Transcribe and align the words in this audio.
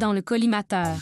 dans 0.00 0.12
le 0.14 0.22
collimateur. 0.22 0.96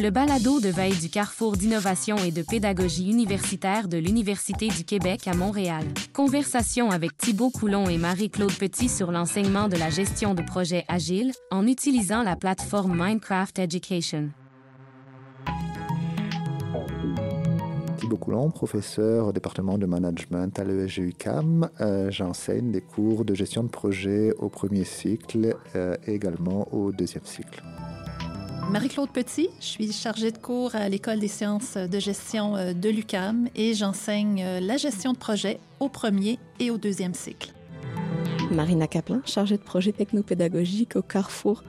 Le 0.00 0.10
balado 0.10 0.60
de 0.60 0.68
veille 0.68 0.96
du 0.96 1.10
Carrefour 1.10 1.56
d'innovation 1.56 2.16
et 2.16 2.30
de 2.30 2.42
pédagogie 2.42 3.10
universitaire 3.10 3.88
de 3.88 3.98
l'Université 3.98 4.68
du 4.68 4.84
Québec 4.84 5.28
à 5.28 5.34
Montréal. 5.34 5.84
Conversation 6.14 6.90
avec 6.90 7.16
Thibault 7.16 7.50
Coulon 7.50 7.88
et 7.88 7.98
Marie-Claude 7.98 8.52
Petit 8.52 8.88
sur 8.88 9.12
l'enseignement 9.12 9.68
de 9.68 9.76
la 9.76 9.90
gestion 9.90 10.34
de 10.34 10.42
projets 10.42 10.84
agiles 10.88 11.32
en 11.50 11.66
utilisant 11.66 12.22
la 12.22 12.36
plateforme 12.36 12.96
Minecraft 12.96 13.58
Education. 13.58 14.30
Thibault 17.98 18.16
Coulon, 18.16 18.50
professeur 18.50 19.26
au 19.26 19.32
département 19.32 19.76
de 19.76 19.84
management 19.84 20.58
à 20.58 20.64
l'ESGUCAM. 20.64 21.68
Euh, 21.80 22.10
J'enseigne 22.10 22.70
des 22.70 22.80
cours 22.80 23.26
de 23.26 23.34
gestion 23.34 23.62
de 23.62 23.68
projet 23.68 24.32
au 24.38 24.48
premier 24.48 24.84
cycle 24.84 25.54
euh, 25.76 25.96
et 26.06 26.14
également 26.14 26.66
au 26.72 26.92
deuxième 26.92 27.24
cycle. 27.24 27.62
Marie-Claude 28.70 29.10
Petit, 29.10 29.48
je 29.60 29.64
suis 29.64 29.92
chargée 29.92 30.30
de 30.30 30.36
cours 30.36 30.74
à 30.74 30.90
l'École 30.90 31.20
des 31.20 31.28
sciences 31.28 31.78
de 31.78 31.98
gestion 31.98 32.54
euh, 32.56 32.74
de 32.74 32.90
l'UCAM 32.90 33.48
et 33.56 33.72
j'enseigne 33.72 34.42
euh, 34.44 34.60
la 34.60 34.76
gestion 34.76 35.14
de 35.14 35.18
projet 35.18 35.58
au 35.80 35.88
premier 35.88 36.38
et 36.60 36.70
au 36.70 36.76
deuxième 36.76 37.14
cycle. 37.14 37.54
Marina 38.50 38.86
Kaplan, 38.86 39.20
chargée 39.24 39.56
de 39.56 39.62
projet 39.62 39.92
technopédagogique 39.92 40.96
au 40.96 41.02
Carrefour. 41.02 41.64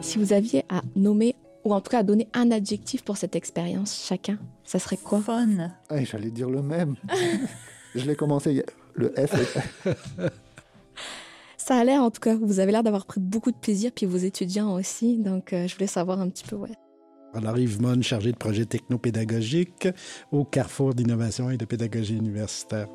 Si 0.00 0.18
vous 0.18 0.32
aviez 0.32 0.64
à 0.68 0.82
nommer 0.96 1.36
ou 1.64 1.72
en 1.72 1.80
tout 1.80 1.90
cas 1.90 2.00
à 2.00 2.02
donner 2.02 2.26
un 2.34 2.50
adjectif 2.50 3.04
pour 3.04 3.16
cette 3.16 3.36
expérience 3.36 4.04
chacun, 4.04 4.38
ça 4.64 4.80
serait 4.80 4.96
quoi? 4.96 5.20
Fun. 5.20 5.70
Hey, 5.90 6.04
J'allais 6.06 6.30
dire 6.30 6.50
le 6.50 6.62
même. 6.62 6.96
Je 7.94 8.04
l'ai 8.04 8.16
commencé, 8.16 8.64
le 8.94 9.14
F. 9.16 9.86
Ça 11.68 11.76
a 11.76 11.84
l'air 11.84 12.02
en 12.02 12.10
tout 12.10 12.20
cas, 12.20 12.34
vous 12.34 12.60
avez 12.60 12.72
l'air 12.72 12.82
d'avoir 12.82 13.04
pris 13.04 13.20
beaucoup 13.20 13.50
de 13.50 13.56
plaisir, 13.58 13.92
puis 13.94 14.06
vos 14.06 14.16
étudiants 14.16 14.72
aussi, 14.72 15.18
donc 15.18 15.52
euh, 15.52 15.68
je 15.68 15.74
voulais 15.74 15.86
savoir 15.86 16.18
un 16.18 16.30
petit 16.30 16.44
peu, 16.44 16.56
ouais. 16.56 16.72
Alors 17.34 17.58
Yves 17.58 17.82
Mon, 17.82 18.00
chargé 18.00 18.32
de 18.32 18.38
projet 18.38 18.64
technopédagogique 18.64 19.86
au 20.32 20.46
Carrefour 20.46 20.94
d'innovation 20.94 21.50
et 21.50 21.58
de 21.58 21.66
pédagogie 21.66 22.16
universitaire. 22.16 22.88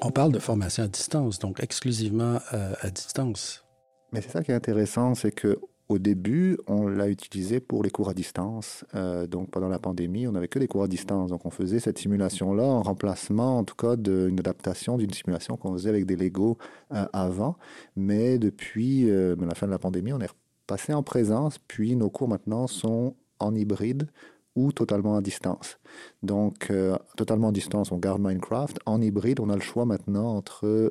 On 0.00 0.12
parle 0.12 0.30
de 0.30 0.38
formation 0.38 0.84
à 0.84 0.86
distance, 0.86 1.40
donc 1.40 1.60
exclusivement 1.60 2.38
euh, 2.54 2.74
à 2.82 2.90
distance. 2.90 3.64
Mais 4.12 4.20
c'est 4.20 4.30
ça 4.30 4.44
qui 4.44 4.52
est 4.52 4.54
intéressant, 4.54 5.16
c'est 5.16 5.32
que 5.32 5.58
au 5.88 5.98
début, 5.98 6.58
on 6.66 6.86
l'a 6.86 7.08
utilisé 7.08 7.60
pour 7.60 7.82
les 7.82 7.90
cours 7.90 8.10
à 8.10 8.14
distance. 8.14 8.84
Euh, 8.94 9.26
donc 9.26 9.50
pendant 9.50 9.68
la 9.68 9.78
pandémie, 9.78 10.26
on 10.26 10.32
n'avait 10.32 10.48
que 10.48 10.58
des 10.58 10.68
cours 10.68 10.82
à 10.82 10.88
distance. 10.88 11.30
Donc 11.30 11.46
on 11.46 11.50
faisait 11.50 11.80
cette 11.80 11.98
simulation-là 11.98 12.62
en 12.62 12.82
remplacement, 12.82 13.58
en 13.58 13.64
tout 13.64 13.74
cas, 13.74 13.96
d'une 13.96 14.38
adaptation 14.38 14.98
d'une 14.98 15.12
simulation 15.12 15.56
qu'on 15.56 15.72
faisait 15.72 15.88
avec 15.88 16.04
des 16.04 16.16
Lego 16.16 16.58
euh, 16.92 17.06
avant. 17.14 17.56
Mais 17.96 18.38
depuis 18.38 19.10
euh, 19.10 19.34
la 19.40 19.54
fin 19.54 19.66
de 19.66 19.72
la 19.72 19.78
pandémie, 19.78 20.12
on 20.12 20.20
est 20.20 20.30
passé 20.66 20.92
en 20.92 21.02
présence. 21.02 21.58
Puis 21.58 21.96
nos 21.96 22.10
cours 22.10 22.28
maintenant 22.28 22.66
sont 22.66 23.14
en 23.38 23.54
hybride 23.54 24.08
ou 24.56 24.72
totalement 24.72 25.16
à 25.16 25.22
distance. 25.22 25.78
Donc, 26.24 26.72
totalement 27.16 27.50
à 27.50 27.52
distance, 27.52 27.92
on 27.92 27.98
garde 27.98 28.20
Minecraft. 28.20 28.80
En 28.86 29.00
hybride, 29.00 29.38
on 29.38 29.50
a 29.50 29.54
le 29.54 29.60
choix 29.60 29.84
maintenant 29.84 30.34
entre 30.34 30.90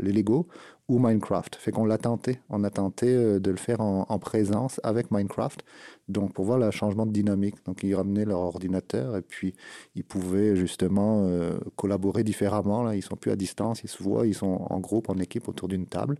les 0.00 0.10
Lego 0.10 0.48
ou 0.88 0.98
Minecraft. 0.98 1.56
Fait 1.56 1.72
qu'on 1.72 1.86
l'a 1.86 1.98
tenté. 1.98 2.40
On 2.50 2.62
a 2.62 2.70
tenté 2.70 3.08
euh, 3.08 3.40
de 3.40 3.50
le 3.50 3.56
faire 3.56 3.80
en, 3.80 4.06
en, 4.08 4.18
présence 4.18 4.80
avec 4.82 5.10
Minecraft. 5.10 5.64
Donc, 6.08 6.34
pour 6.34 6.44
voir 6.44 6.58
le 6.58 6.70
changement 6.70 7.06
de 7.06 7.12
dynamique. 7.12 7.56
Donc, 7.64 7.82
ils 7.82 7.94
ramenaient 7.94 8.26
leur 8.26 8.40
ordinateur 8.40 9.16
et 9.16 9.22
puis 9.22 9.54
ils 9.94 10.04
pouvaient 10.04 10.56
justement 10.56 11.24
euh, 11.26 11.58
collaborer 11.76 12.22
différemment. 12.22 12.82
Là, 12.82 12.94
ils 12.94 13.02
sont 13.02 13.16
plus 13.16 13.30
à 13.30 13.36
distance, 13.36 13.82
ils 13.82 13.88
se 13.88 14.02
voient, 14.02 14.26
ils 14.26 14.34
sont 14.34 14.66
en 14.68 14.80
groupe, 14.80 15.08
en 15.08 15.18
équipe 15.18 15.48
autour 15.48 15.68
d'une 15.68 15.86
table. 15.86 16.18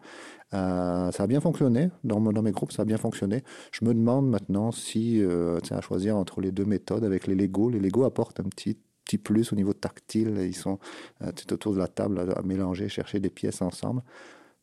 Euh, 0.54 1.10
ça 1.12 1.24
a 1.24 1.26
bien 1.26 1.40
fonctionné. 1.40 1.90
Dans, 2.02 2.20
mes 2.20 2.52
groupes, 2.52 2.72
ça 2.72 2.82
a 2.82 2.86
bien 2.86 2.98
fonctionné. 2.98 3.44
Je 3.72 3.84
me 3.84 3.92
demande 3.92 4.28
maintenant 4.28 4.72
si, 4.72 5.22
tiens, 5.62 5.76
à 5.76 5.80
choisir 5.82 6.16
entre 6.16 6.40
les 6.40 6.52
deux 6.52 6.64
méthodes 6.64 7.04
avec 7.04 7.26
les 7.26 7.34
Lego. 7.34 7.68
Les 7.68 7.80
Lego 7.80 8.04
apportent 8.04 8.40
un 8.40 8.44
petit 8.44 8.78
petit 9.04 9.18
plus 9.18 9.52
au 9.52 9.56
niveau 9.56 9.72
tactile. 9.72 10.38
Ils 10.40 10.56
sont 10.56 10.78
euh, 11.22 11.30
autour 11.52 11.74
de 11.74 11.78
la 11.78 11.88
table 11.88 12.32
à 12.34 12.42
mélanger, 12.42 12.88
chercher 12.88 13.20
des 13.20 13.30
pièces 13.30 13.62
ensemble. 13.62 14.02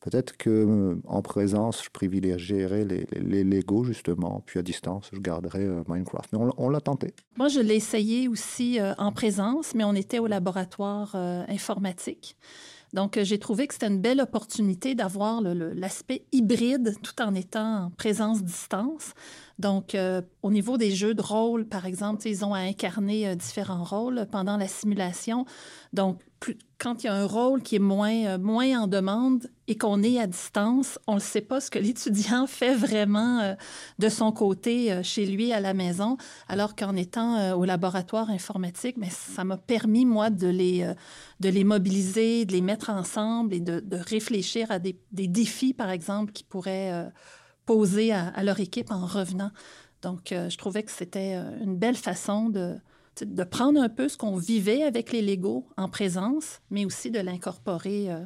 Peut-être 0.02 0.36
que 0.36 0.50
euh, 0.50 1.02
en 1.08 1.22
présence, 1.22 1.84
je 1.84 1.90
privilégierais 1.92 2.86
les, 2.86 3.08
les, 3.12 3.44
Lego 3.44 3.84
justement, 3.84 4.42
puis 4.48 4.60
à 4.60 4.64
distance, 4.64 5.10
je 5.14 5.20
garderais 5.20 5.64
euh, 5.64 5.84
Minecraft. 5.88 6.34
Mais 6.34 6.40
on, 6.58 6.70
l'a 6.70 6.82
tenté. 6.82 7.14
Moi, 7.38 7.50
je 7.50 7.60
l'ai 7.60 7.76
essayé 7.76 8.28
aussi 8.28 8.80
euh, 8.80 8.96
en 8.98 9.12
présence, 9.12 9.76
mais 9.76 9.84
on 9.84 9.94
était 9.94 10.18
au 10.18 10.26
laboratoire 10.26 11.16
informatique. 11.16 12.36
Donc, 12.94 13.18
j'ai 13.22 13.38
trouvé 13.38 13.68
que 13.68 13.74
c'était 13.74 13.88
une 13.88 14.02
belle 14.02 14.20
opportunité 14.20 14.96
d'avoir 14.96 15.40
l'aspect 15.42 16.26
hybride 16.34 16.96
tout 17.02 17.22
en 17.22 17.36
étant 17.36 17.86
en 17.86 17.90
présence-distance. 17.92 19.14
Donc, 19.60 19.96
au 20.42 20.52
niveau 20.52 20.78
des 20.78 20.92
jeux 20.92 21.14
de 21.14 21.22
rôle, 21.22 21.66
par 21.66 21.86
exemple, 21.86 22.28
ils 22.28 22.44
ont 22.44 22.54
à 22.54 22.60
incarner 22.60 23.34
différents 23.38 23.86
rôles 23.86 24.28
pendant 24.30 24.58
la 24.58 24.68
simulation. 24.68 25.46
Donc, 25.94 26.20
quand 26.82 27.04
il 27.04 27.08
y 27.08 27.10
a 27.10 27.14
un 27.14 27.28
rôle 27.28 27.62
qui 27.62 27.76
est 27.76 27.80
moins, 27.80 28.26
euh, 28.26 28.38
moins 28.40 28.82
en 28.82 28.88
demande 28.88 29.48
et 29.68 29.78
qu'on 29.78 30.02
est 30.02 30.20
à 30.20 30.26
distance, 30.26 30.98
on 31.06 31.16
ne 31.16 31.20
sait 31.20 31.42
pas 31.42 31.62
ce 31.62 31.70
que 31.70 31.78
l'étudiant 31.78 32.48
fait 32.48 32.74
vraiment 32.74 33.40
euh, 33.40 33.54
de 34.00 34.10
son 34.10 34.32
côté 34.32 34.92
euh, 34.92 35.04
chez 35.04 35.28
lui 35.28 35.54
à 35.54 35.60
la 35.60 35.76
maison, 35.76 36.18
alors 36.48 36.76
qu'en 36.76 36.96
étant 36.96 37.54
au 37.54 37.66
laboratoire 37.66 38.32
informatique, 38.32 38.98
mais 38.98 39.12
ça 39.12 39.44
m'a 39.44 39.58
permis, 39.58 40.06
moi, 40.06 40.32
de 40.32 40.48
les, 40.48 40.92
de 41.40 41.50
les 41.50 41.64
mobiliser, 41.64 42.46
de 42.46 42.52
les 42.52 42.62
mettre 42.62 42.90
ensemble 42.90 43.54
et 43.54 43.60
de, 43.60 43.80
de 43.80 43.98
réfléchir 43.98 44.72
à 44.72 44.80
des, 44.80 44.98
des, 45.12 45.28
défis, 45.28 45.74
par 45.74 45.92
exemple, 45.92 46.32
qui 46.32 46.44
pourraient 46.44 47.12
poser 47.66 48.12
à, 48.12 48.44
leur 48.44 48.60
équipe 48.60 48.92
en 48.92 49.06
revenant. 49.06 49.52
Donc, 50.02 50.30
je 50.32 50.58
trouvais 50.58 50.84
que 50.84 50.92
c'était 50.92 51.36
une 51.62 51.78
belle 51.78 51.96
façon 51.96 52.50
de, 52.50 52.76
de 53.22 53.44
prendre 53.44 53.82
un 53.82 53.90
peu 53.90 54.10
ce 54.10 54.18
qu'on 54.18 54.38
vivait 54.38 54.84
avec 54.84 55.12
les 55.12 55.22
Legos 55.22 55.68
en 55.78 55.90
présence, 55.90 56.62
mais 56.70 56.86
aussi 56.86 57.12
de 57.12 57.20
l'incorporer 57.20 58.12
euh, 58.12 58.26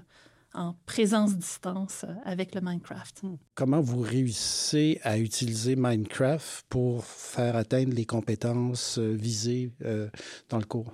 en 0.53 0.75
présence-distance 0.85 2.06
avec 2.23 2.56
le 2.56 2.62
Minecraft. 2.62 3.23
Comment 3.56 3.81
vous 3.81 4.00
réussissez 4.00 5.00
à 5.03 5.18
utiliser 5.18 5.75
Minecraft 5.75 6.66
pour 6.69 7.03
faire 7.06 7.56
atteindre 7.56 7.94
les 7.94 8.06
compétences 8.06 8.97
visées 8.97 9.72
euh, 9.84 10.09
dans 10.50 10.57
le 10.57 10.66
cours? 10.66 10.94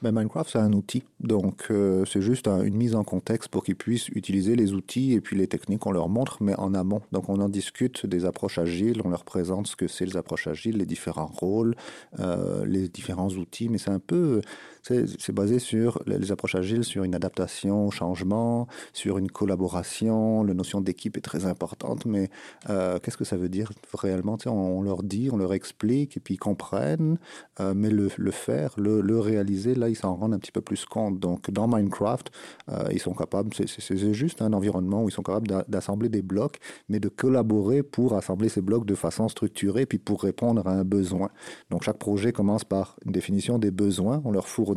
Ben 0.00 0.12
Minecraft, 0.12 0.48
c'est 0.48 0.58
un 0.58 0.72
outil. 0.74 1.02
Donc, 1.18 1.66
euh, 1.70 2.04
c'est 2.04 2.22
juste 2.22 2.46
un, 2.46 2.62
une 2.62 2.76
mise 2.76 2.94
en 2.94 3.02
contexte 3.02 3.48
pour 3.48 3.64
qu'ils 3.64 3.74
puissent 3.74 4.08
utiliser 4.10 4.54
les 4.54 4.72
outils 4.72 5.14
et 5.14 5.20
puis 5.20 5.36
les 5.36 5.48
techniques 5.48 5.80
qu'on 5.80 5.90
leur 5.90 6.08
montre, 6.08 6.40
mais 6.40 6.54
en 6.54 6.72
amont. 6.72 7.02
Donc, 7.10 7.28
on 7.28 7.40
en 7.40 7.48
discute 7.48 8.06
des 8.06 8.24
approches 8.24 8.58
agiles, 8.58 9.02
on 9.04 9.08
leur 9.08 9.24
présente 9.24 9.66
ce 9.66 9.74
que 9.74 9.88
c'est 9.88 10.06
les 10.06 10.16
approches 10.16 10.46
agiles, 10.46 10.76
les 10.76 10.86
différents 10.86 11.26
rôles, 11.26 11.74
euh, 12.20 12.64
les 12.64 12.88
différents 12.88 13.30
outils, 13.30 13.68
mais 13.68 13.78
c'est 13.78 13.90
un 13.90 13.98
peu, 13.98 14.40
c'est 14.82 15.32
basé 15.32 15.58
sur 15.58 16.02
les 16.06 16.32
approches 16.32 16.54
agiles, 16.54 16.84
sur 16.84 17.04
une 17.04 17.14
adaptation 17.14 17.86
au 17.86 17.90
changement, 17.90 18.66
sur 18.92 19.18
une 19.18 19.30
collaboration. 19.30 20.42
La 20.44 20.54
notion 20.54 20.80
d'équipe 20.80 21.16
est 21.16 21.22
très 21.22 21.46
importante, 21.46 22.06
mais 22.06 22.30
euh, 22.70 22.98
qu'est-ce 22.98 23.16
que 23.16 23.24
ça 23.24 23.36
veut 23.36 23.48
dire 23.48 23.72
réellement? 23.94 24.38
On, 24.46 24.50
on, 24.50 24.82
leur 24.82 25.02
dit, 25.02 25.28
on 25.32 25.36
leur 25.36 25.52
explique, 25.52 26.16
et 26.16 26.20
puis 26.20 26.34
ils 26.34 26.38
comprennent, 26.38 27.18
euh, 27.60 27.74
mais 27.74 27.90
le, 27.90 28.08
faire, 28.30 28.74
le, 28.76 29.00
le 29.00 29.18
réaliser, 29.18 29.74
là, 29.74 29.88
ils 29.88 29.96
s'en 29.96 30.14
rendent 30.14 30.34
un 30.34 30.38
petit 30.38 30.52
peu 30.52 30.60
plus 30.60 30.84
compte. 30.84 31.18
Donc, 31.18 31.50
dans 31.50 31.68
Minecraft, 31.68 32.30
euh, 32.70 32.88
ils 32.92 33.00
sont 33.00 33.14
capables, 33.14 33.50
c'est 33.54 34.12
juste 34.12 34.42
un 34.42 34.52
environnement 34.52 35.02
où 35.02 35.08
ils 35.08 35.12
sont 35.12 35.22
capables 35.22 35.48
d'assembler 35.68 36.08
des 36.08 36.22
blocs, 36.22 36.58
mais 36.88 37.00
de 37.00 37.08
collaborer 37.08 37.82
pour 37.82 38.14
assembler 38.14 38.48
ces 38.48 38.60
blocs 38.60 38.86
de 38.86 38.94
façon 38.94 39.28
structurée, 39.28 39.86
puis 39.86 39.98
pour 39.98 40.22
répondre 40.22 40.66
à 40.66 40.72
un 40.72 40.84
besoin. 40.84 41.30
Donc, 41.70 41.82
chaque 41.82 41.98
projet 41.98 42.32
commence 42.32 42.64
par 42.64 42.96
une 43.04 43.12
définition 43.12 43.58
des 43.58 43.70
besoins, 43.70 44.22
on 44.24 44.30
leur 44.30 44.48
fournit, 44.48 44.67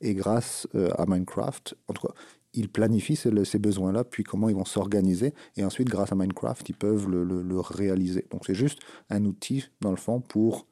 et 0.00 0.14
grâce 0.14 0.66
euh, 0.74 0.90
à 0.96 1.06
Minecraft, 1.06 1.74
en 1.88 1.92
tout 1.92 2.06
cas, 2.06 2.14
ils 2.54 2.68
planifient 2.68 3.16
ces, 3.16 3.58
besoins-là, 3.58 4.04
puis 4.04 4.24
comment 4.24 4.48
ils 4.48 4.54
vont 4.54 4.64
s'organiser, 4.64 5.34
et 5.56 5.64
ensuite, 5.64 5.88
grâce 5.88 6.12
à 6.12 6.14
Minecraft, 6.14 6.68
ils 6.68 6.74
peuvent 6.74 7.08
le, 7.08 7.60
réaliser. 7.60 8.26
Donc, 8.30 8.42
c'est 8.46 8.54
juste 8.54 8.78
un 9.10 9.24
outil, 9.24 9.64
dans 9.80 9.90
le 9.90 9.96
fond, 9.96 10.20
pour 10.20 10.66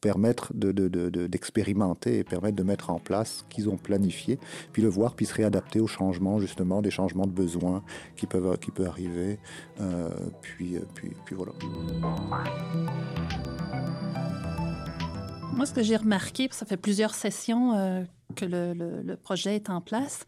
permettre 0.00 0.52
d'expérimenter 0.54 2.10
de, 2.10 2.16
de, 2.16 2.18
de, 2.18 2.20
et 2.20 2.24
permettre 2.24 2.56
de 2.56 2.62
mettre 2.62 2.90
en 2.90 3.00
place 3.00 3.38
ce 3.38 3.54
qu'ils 3.54 3.68
ont 3.68 3.76
planifié, 3.76 4.38
puis 4.72 4.82
le 4.82 4.88
voir, 4.88 5.14
puis 5.14 5.26
se 5.26 5.34
réadapter 5.34 5.80
aux 5.80 5.88
changements, 5.88 6.38
justement, 6.38 6.82
des 6.82 6.90
changements 6.90 7.26
de 7.26 7.32
besoins 7.32 7.82
qui 8.16 8.26
peuvent, 8.26 8.56
arriver. 8.86 9.38
Euh, 9.80 10.10
puis 10.42 10.76
voilà. 11.32 11.52
Moi, 15.58 15.66
ce 15.66 15.74
que 15.74 15.82
j'ai 15.82 15.96
remarqué, 15.96 16.48
ça 16.52 16.66
fait 16.66 16.76
plusieurs 16.76 17.16
sessions 17.16 17.74
euh, 17.74 18.04
que 18.34 18.44
le, 18.44 19.16
projet 19.16 19.56
est 19.56 19.70
en 19.70 19.80
place. 19.80 20.24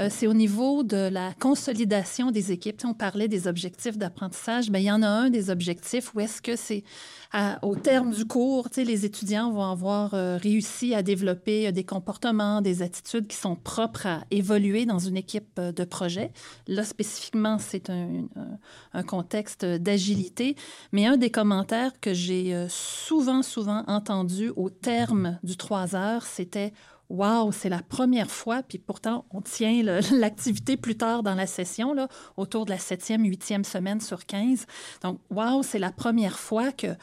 Euh, 0.00 0.08
c'est 0.10 0.26
au 0.26 0.34
niveau 0.34 0.82
de 0.82 1.08
la 1.08 1.32
consolidation 1.34 2.30
des 2.30 2.50
équipes. 2.50 2.82
on 2.84 2.94
parlait 2.94 3.28
des 3.28 3.46
objectifs 3.46 3.96
d'apprentissage. 3.96 4.70
Bien, 4.70 4.80
il 4.80 4.86
y 4.86 4.90
en 4.90 5.02
a 5.02 5.08
un 5.08 5.30
des 5.30 5.50
objectifs 5.50 6.14
où 6.14 6.20
est-ce 6.20 6.42
que 6.42 6.56
c'est 6.56 6.82
au 7.62 7.74
terme 7.74 8.12
du 8.12 8.26
cours, 8.26 8.68
les 8.76 9.04
étudiants 9.04 9.50
vont 9.50 9.64
avoir 9.64 10.14
euh, 10.14 10.36
réussi 10.36 10.94
à 10.94 11.02
développer 11.02 11.66
euh, 11.66 11.72
des 11.72 11.82
comportements, 11.82 12.60
des 12.60 12.80
attitudes 12.80 13.26
qui 13.26 13.36
sont 13.36 13.56
propres 13.56 14.06
à 14.06 14.20
évoluer 14.30 14.86
dans 14.86 15.00
une 15.00 15.16
équipe 15.16 15.60
de 15.60 15.84
projet. 15.84 16.30
Là, 16.68 16.84
spécifiquement, 16.84 17.58
c'est 17.58 17.90
un, 17.90 18.28
un, 18.92 19.02
contexte 19.02 19.64
d'agilité. 19.64 20.54
Mais 20.92 21.06
un 21.06 21.16
des 21.16 21.30
commentaires 21.30 21.90
que 22.00 22.14
j'ai 22.14 22.66
souvent, 22.68 23.42
souvent 23.42 23.82
entendu 23.88 24.52
au 24.54 24.70
terme 24.70 25.38
du 25.42 25.56
trois 25.56 25.96
heures, 25.96 26.26
c'était 26.26 26.72
Wow, 27.10 27.52
c'est 27.52 27.68
la 27.68 27.82
première 27.82 28.30
fois, 28.30 28.62
puis 28.62 28.78
pourtant, 28.78 29.26
on 29.30 29.40
tient 29.40 29.82
l'activité 30.12 30.76
plus 30.76 30.96
tard 30.96 31.22
dans 31.22 31.34
la 31.34 31.46
session, 31.46 31.92
là, 31.92 32.08
autour 32.36 32.64
de 32.64 32.70
la 32.70 32.78
septième, 32.78 33.24
huitième 33.24 33.64
semaine 33.64 34.00
sur 34.00 34.26
15. 34.26 34.66
Donc, 35.02 35.20
wow, 35.30 35.62
c'est 35.62 35.78
la 35.78 35.92
première 35.92 36.38
fois 36.38 36.72
que 36.72 36.96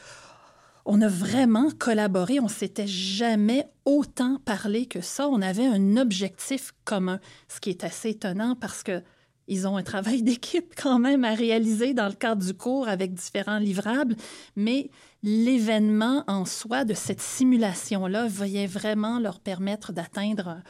on 0.84 1.00
a 1.00 1.08
vraiment 1.08 1.68
collaboré. 1.78 2.40
On 2.40 2.48
s'était 2.48 2.86
jamais 2.86 3.68
autant 3.84 4.38
parlé 4.44 4.86
que 4.86 5.00
ça. 5.00 5.28
On 5.28 5.40
avait 5.40 5.66
un 5.66 5.96
objectif 5.96 6.72
commun, 6.84 7.20
ce 7.48 7.60
qui 7.60 7.70
est 7.70 7.84
assez 7.84 8.10
étonnant 8.10 8.56
parce 8.56 8.82
que 8.82 9.02
ils 9.48 9.66
ont 9.66 9.76
un 9.76 9.82
travail 9.82 10.22
d'équipe 10.22 10.74
quand 10.76 10.98
même 10.98 11.24
à 11.24 11.34
réaliser 11.34 11.94
dans 11.94 12.08
le 12.08 12.14
cadre 12.14 12.44
du 12.44 12.54
cours 12.54 12.88
avec 12.88 13.14
différents 13.14 13.58
livrables, 13.58 14.16
mais 14.56 14.90
l'événement 15.22 16.24
en 16.26 16.44
soi 16.44 16.84
de 16.84 16.94
cette 16.94 17.20
simulation-là 17.20 18.26
vient 18.26 18.66
vraiment 18.66 19.18
leur 19.18 19.40
permettre 19.40 19.92
d'atteindre 19.92 20.62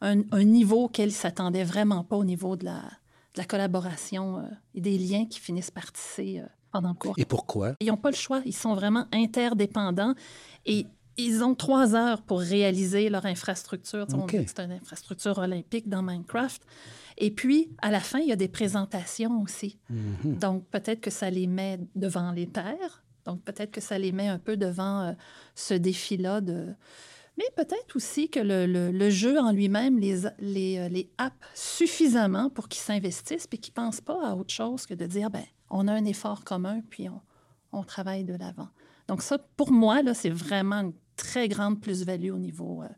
un, 0.00 0.44
niveau 0.44 0.84
auquel 0.84 1.10
ils 1.10 1.12
ne 1.12 1.16
s'attendaient 1.16 1.64
vraiment 1.64 2.02
pas 2.02 2.16
au 2.16 2.24
niveau 2.24 2.56
de 2.56 2.64
la, 2.64 3.44
collaboration 3.44 4.38
euh, 4.38 4.42
et 4.74 4.80
des 4.80 4.98
liens 4.98 5.26
qui 5.26 5.38
finissent 5.38 5.70
par 5.70 5.92
tisser 5.92 6.40
euh, 6.40 6.46
pendant 6.72 6.88
le 6.88 6.94
cours. 6.94 7.14
Et 7.16 7.24
pourquoi? 7.24 7.74
Ils 7.80 7.86
n'ont 7.86 7.96
pas 7.96 8.10
le 8.10 8.16
choix. 8.16 8.42
Ils 8.44 8.54
sont 8.54 8.74
vraiment 8.74 9.06
interdépendants 9.12 10.14
et 10.66 10.86
ils 11.16 11.42
ont 11.42 11.54
trois 11.54 11.94
heures 11.94 12.22
pour 12.22 12.40
réaliser 12.40 13.08
leur 13.10 13.26
infrastructure. 13.26 14.06
C'est 14.08 14.60
une 14.60 14.72
infrastructure 14.72 15.38
olympique 15.38 15.88
dans 15.88 16.02
Minecraft. 16.02 16.62
Et 17.18 17.30
puis, 17.30 17.70
à 17.82 17.90
la 17.90 18.00
fin, 18.00 18.18
il 18.20 18.28
y 18.28 18.32
a 18.32 18.36
des 18.36 18.48
présentations 18.48 19.42
aussi. 19.42 19.78
Mhm. 19.90 20.38
Donc, 20.38 20.66
peut-être 20.68 21.00
que 21.00 21.10
ça 21.10 21.30
les 21.30 21.46
met 21.46 21.78
devant 21.94 22.32
les 22.32 22.46
pairs. 22.46 23.04
Donc, 23.26 23.42
peut-être 23.42 23.70
que 23.70 23.80
ça 23.80 23.98
les 23.98 24.12
met 24.12 24.28
un 24.28 24.38
peu 24.38 24.56
devant 24.56 25.02
euh, 25.02 25.12
ce 25.54 25.74
défi-là 25.74 26.40
de... 26.40 26.74
Mais 27.38 27.44
peut-être 27.56 27.96
aussi 27.96 28.28
que 28.28 28.40
le, 28.40 28.66
le, 28.66 29.10
jeu 29.10 29.38
en 29.38 29.52
lui-même 29.52 29.98
les, 29.98 30.20
les, 30.38 30.78
euh, 30.78 30.88
les 30.88 31.10
happe 31.16 31.44
suffisamment 31.54 32.50
pour 32.50 32.68
qu'ils 32.68 32.82
s'investissent 32.82 33.48
et 33.50 33.56
qu'ils 33.56 33.72
ne 33.72 33.86
pensent 33.86 34.02
pas 34.02 34.28
à 34.28 34.34
autre 34.34 34.52
chose 34.52 34.84
que 34.84 34.92
de 34.92 35.06
dire, 35.06 35.30
ben 35.30 35.44
on 35.70 35.88
a 35.88 35.94
un 35.94 36.04
effort 36.04 36.44
commun, 36.44 36.82
puis 36.90 37.08
on, 37.08 37.22
on 37.72 37.84
travaille 37.84 38.24
de 38.24 38.34
l'avant. 38.34 38.68
Donc 39.08 39.22
ça, 39.22 39.38
pour 39.38 39.72
moi, 39.72 40.02
là, 40.02 40.12
c'est 40.14 40.30
vraiment 40.30 40.80
une 40.80 40.92
très 41.22 41.48
grande 41.48 41.80
plus-value 41.80 42.30
au 42.30 42.38
niveau 42.38 42.82
euh, 42.82 42.88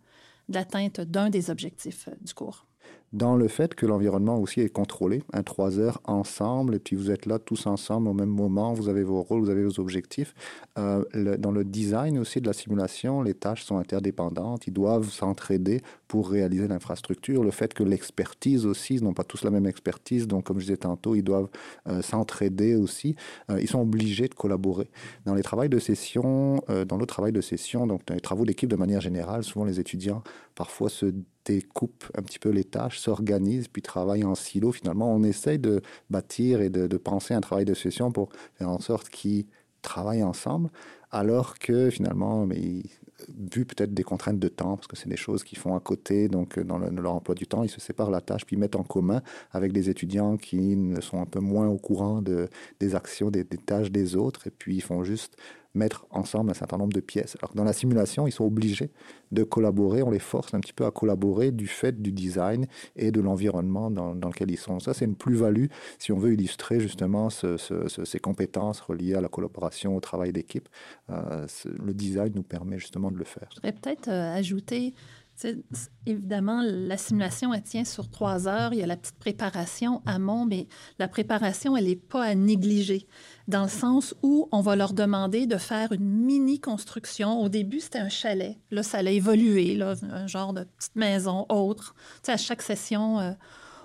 de 0.49 0.55
l'atteinte 0.55 1.00
d'un 1.00 1.31
des 1.31 1.50
objectifs 1.50 2.09
du 2.21 2.32
cours 2.35 2.67
dans 3.14 3.37
le 3.37 3.46
fait 3.46 3.76
que 3.76 3.87
l'environnement 3.87 4.38
aussi 4.40 4.61
est 4.61 4.69
contrôlé, 4.69 5.22
un 5.32 5.44
trois 5.44 5.78
heures 5.78 6.00
ensemble, 6.05 6.75
et 6.75 6.78
puis 6.81 6.96
vous 6.96 7.12
êtes 7.12 7.26
là 7.26 7.38
tous 7.38 7.69
ensemble 7.69 8.08
au 8.08 8.12
même 8.12 8.28
moment, 8.28 8.72
vous 8.72 8.88
avez 8.88 9.05
vos 9.05 9.22
rôles, 9.22 9.40
vous 9.40 9.50
avez 9.50 9.62
vos 9.62 9.78
objectifs. 9.78 10.34
Euh, 10.78 11.05
dans 11.38 11.52
le 11.52 11.64
design 11.64 12.19
aussi 12.19 12.40
de 12.40 12.46
la 12.49 12.52
simulation, 12.52 13.22
les 13.22 13.34
tâches 13.34 13.64
sont 13.64 13.78
interdépendantes, 13.78 14.66
ils 14.66 14.72
doivent 14.72 15.08
s'entraider 15.08 15.81
pour 16.08 16.28
réaliser 16.28 16.66
l'infrastructure. 16.66 17.44
Le 17.44 17.52
fait 17.52 17.72
que 17.72 17.84
l'expertise 17.84 18.66
aussi, 18.66 18.96
ils 18.96 19.05
n'ont 19.05 19.14
pas 19.14 19.22
tous 19.22 19.44
la 19.44 19.50
même 19.50 19.66
expertise, 19.66 20.26
donc 20.26 20.44
comme 20.44 20.58
je 20.58 20.64
disais 20.64 20.76
tantôt, 20.76 21.14
ils 21.14 21.22
doivent 21.22 21.49
euh, 21.88 22.02
s'entraider 22.02 22.75
aussi. 22.75 23.14
Euh, 23.49 23.61
ils 23.61 23.69
sont 23.69 23.81
obligés 23.81 24.26
de 24.26 24.34
collaborer. 24.34 24.90
Dans 25.25 25.34
les 25.34 25.43
travaux 25.43 25.69
de 25.69 25.78
session, 25.78 26.61
dans 26.88 26.96
le 26.96 27.06
travail 27.06 27.31
de 27.31 27.40
session, 27.40 27.87
donc 27.87 28.05
dans 28.06 28.14
les 28.14 28.20
travaux 28.20 28.44
d'équipe 28.44 28.69
de 28.69 28.75
manière 28.75 29.00
générale, 29.00 29.44
souvent 29.44 29.64
les 29.64 29.78
étudiants 29.78 30.25
parfois 30.56 30.88
se 30.88 31.06
découpent 31.44 32.05
un 32.17 32.23
petit 32.23 32.38
peu 32.38 32.50
les 32.50 32.64
tâches, 32.64 32.99
s'organisent, 32.99 33.69
puis 33.69 33.82
travaillent 33.82 34.25
en 34.25 34.35
silo. 34.35 34.73
Finalement, 34.73 35.12
on 35.12 35.23
essaye 35.23 35.58
de 35.58 35.82
bâtir 36.11 36.61
et 36.61 36.70
de, 36.70 36.96
penser 36.96 37.35
un 37.35 37.41
travail 37.41 37.64
de 37.64 37.75
session 37.75 38.12
pour 38.12 38.31
faire 38.55 38.70
en 38.70 38.81
sorte 38.81 39.08
qu'ils 39.08 39.46
travaillent 39.82 40.23
ensemble, 40.23 40.70
alors 41.11 41.58
que 41.58 41.91
finalement, 41.91 42.46
mais, 42.46 42.82
vu 43.29 43.64
peut-être 43.64 43.93
des 43.93 44.02
contraintes 44.02 44.38
de 44.38 44.49
temps, 44.49 44.76
parce 44.76 44.87
que 44.87 44.96
c'est 44.96 45.08
des 45.08 45.17
choses 45.17 45.44
qu'ils 45.44 45.58
font 45.58 45.76
à 45.76 45.81
côté, 45.81 46.29
donc 46.29 46.58
dans, 46.58 46.79
leur 46.79 47.14
emploi 47.14 47.35
du 47.35 47.47
temps, 47.47 47.62
ils 47.62 47.69
se 47.69 47.81
séparent 47.81 48.11
la 48.11 48.20
tâche, 48.20 48.47
puis 48.47 48.56
mettent 48.56 48.76
en 48.76 48.82
commun 48.82 49.23
avec 49.52 49.73
des 49.73 49.90
étudiants 49.90 50.37
qui 50.37 50.79
sont 51.00 51.20
un 51.20 51.26
peu 51.26 51.40
moins 51.40 51.69
au 51.69 51.76
courant 51.76 52.23
de, 52.23 52.49
des 52.81 52.94
actions, 52.94 53.31
des, 53.31 53.44
des 53.44 53.58
tâches 53.58 53.90
des 53.90 54.17
autres, 54.17 54.47
et 54.47 54.50
puis 54.50 54.76
ils 54.76 54.82
font 54.82 55.05
juste 55.05 55.37
mettre 55.75 56.06
ensemble 56.11 56.50
un 56.50 56.55
certain 56.55 56.79
nombre 56.79 56.93
de 56.93 57.00
pièces. 57.00 57.37
Alors 57.41 57.50
que 57.50 57.56
dans 57.56 57.65
la 57.65 57.73
simulation, 57.73 58.26
ils 58.26 58.32
sont 58.32 58.44
obligés 58.44 58.91
de 59.32 59.43
collaborer, 59.43 60.03
on 60.03 60.11
les 60.11 60.19
force 60.19 60.55
un 60.55 60.61
petit 60.61 60.73
peu 60.73 60.87
à 60.87 60.91
collaborer 60.91 61.50
du 61.50 61.67
fait 61.67 62.00
du 62.00 62.12
design 62.12 62.67
et 62.97 63.11
de 63.11 63.21
l'environnement 63.21 63.91
dans, 63.91 64.15
lequel 64.15 64.50
ils 64.50 64.59
sont. 64.59 64.81
Ça, 64.81 64.94
c'est 64.94 65.05
une 65.05 65.17
plus-value 65.17 65.67
si 65.99 66.12
on 66.12 66.19
veut 66.19 66.32
illustrer 66.32 66.81
justement 66.81 67.29
ces 67.31 68.19
compétences 68.21 68.81
reliées 68.81 69.15
à 69.15 69.21
la 69.21 69.29
collaboration, 69.29 69.97
au 69.97 70.00
travail 70.00 70.32
d'équipe. 70.32 70.69
Euh, 71.11 71.47
le 71.65 71.93
design 71.93 72.32
nous 72.35 72.43
permet 72.43 72.79
justement 72.79 73.11
de 73.11 73.17
le 73.17 73.25
faire. 73.25 73.49
Je 73.50 73.56
voudrais 73.56 73.73
peut-être 73.73 74.09
euh, 74.09 74.35
évidemment, 76.06 76.62
la 76.62 76.96
simulation, 76.96 77.52
elle 77.52 77.62
tient 77.62 77.84
sur 77.84 78.08
trois 78.08 78.46
heures. 78.46 78.72
Il 78.72 78.78
y 78.78 78.82
a 78.82 78.86
la 78.86 78.96
petite 78.96 79.19
préparation 79.19 80.02
amont, 80.06 80.46
mais 80.46 80.69
la 80.98 81.08
préparation, 81.08 81.76
elle 81.76 81.86
n'est 81.86 81.96
pas 81.96 82.25
à 82.25 82.34
négliger, 82.34 83.06
dans 83.48 83.64
le 83.64 83.69
sens 83.69 84.14
où 84.22 84.48
on 84.52 84.60
va 84.60 84.76
leur 84.76 84.92
demander 84.92 85.46
de 85.46 85.56
faire 85.56 85.92
une 85.92 86.08
mini-construction. 86.08 87.40
Au 87.40 87.48
début, 87.48 87.81
c'était 87.81 87.98
un 87.98 88.08
chalet. 88.08 88.56
Là, 88.70 88.82
ça 88.82 88.98
a 88.98 89.02
évolué, 89.02 89.75
là, 89.75 89.94
un 90.10 90.26
genre 90.26 90.52
de 90.52 90.64
petite 90.64 90.96
maison 90.96 91.46
autre. 91.48 91.94
Tu 92.16 92.26
sais, 92.26 92.32
à 92.32 92.37
chaque 92.37 92.62
session, 92.62 93.19
euh, 93.20 93.32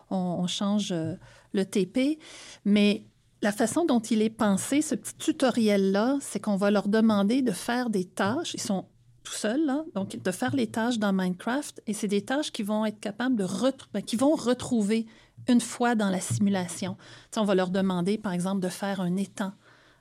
on, 0.10 0.48
change 0.48 0.92
euh, 0.92 1.16
le 1.54 1.66
TP, 1.66 2.20
mais 2.66 3.04
la 3.42 3.52
façon 3.52 3.86
dont 3.86 4.00
il 4.00 4.22
est 4.22 4.30
pensé, 4.30 4.82
ce 4.82 4.96
petit 4.96 5.16
tutoriel-là, 5.16 6.18
c'est 6.22 6.40
qu'on 6.40 6.58
va 6.58 6.72
leur 6.72 6.88
demander 6.88 7.42
de 7.42 7.52
faire 7.52 7.90
des 7.90 8.06
tâches. 8.06 8.54
Ils 8.54 8.62
sont 8.62 8.86
tout 9.30 9.36
seul, 9.36 9.72
donc 9.94 10.18
de 10.22 10.32
faire 10.32 10.56
les 10.56 10.68
tâches 10.68 10.98
dans 10.98 11.14
Minecraft, 11.14 11.82
et 11.86 11.94
c'est 11.94 12.08
des 12.08 12.24
tâches 12.24 12.52
qui 12.52 12.64
vont 12.64 12.86
être 12.86 13.00
capables 13.00 13.36
de 13.36 13.46
ben, 13.94 14.02
qui 14.02 14.16
vont 14.16 14.34
retrouver 14.34 15.06
une 15.48 15.62
fois 15.62 15.94
dans 15.94 16.10
la 16.10 16.20
simulation. 16.20 16.98
on 17.38 17.44
va 17.44 17.54
leur 17.54 17.70
demander, 17.70 18.18
par 18.18 18.34
exemple, 18.34 18.60
de 18.62 18.70
faire 18.70 19.02
un 19.02 19.16
étang 19.18 19.52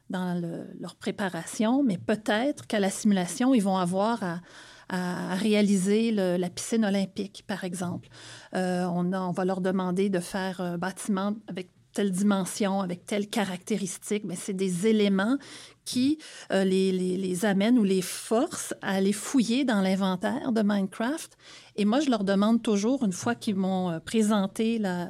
dans 0.08 0.40
leur 0.80 0.94
préparation, 0.96 1.82
mais 1.82 1.98
peut-être 1.98 2.66
qu'à 2.66 2.80
la 2.80 2.88
simulation, 2.88 3.54
ils 3.54 3.62
vont 3.62 3.76
avoir 3.76 4.22
à, 4.22 5.34
réaliser 5.34 6.10
la 6.12 6.48
piscine 6.48 6.86
olympique, 6.86 7.44
par 7.46 7.64
exemple. 7.64 8.08
Euh, 8.54 8.86
on, 8.86 9.12
on, 9.12 9.32
va 9.32 9.44
leur 9.44 9.60
demander 9.60 10.08
de 10.08 10.20
faire 10.20 10.62
un 10.62 10.78
bâtiment 10.78 11.34
avec 11.46 11.68
telle 11.92 12.10
dimension, 12.10 12.80
avec 12.80 13.06
telle 13.06 13.28
caractéristique, 13.28 14.24
mais 14.24 14.36
c'est 14.36 14.52
des 14.52 14.86
éléments 14.86 15.36
qui 15.84 16.18
euh, 16.52 16.64
les, 16.64 16.92
les, 16.92 17.44
amènent 17.46 17.78
ou 17.78 17.84
les 17.84 18.02
forcent 18.02 18.74
à 18.82 18.92
aller 18.96 19.14
fouiller 19.14 19.64
dans 19.64 19.80
l'inventaire 19.80 20.52
de 20.52 20.60
Minecraft. 20.62 21.36
Et 21.76 21.86
moi, 21.86 22.00
je 22.00 22.10
leur 22.10 22.24
demande 22.24 22.62
toujours, 22.62 23.04
une 23.04 23.12
fois 23.12 23.34
qu'ils 23.34 23.56
m'ont 23.56 23.90
euh, 23.90 23.98
présenté, 23.98 24.78
la, 24.78 25.08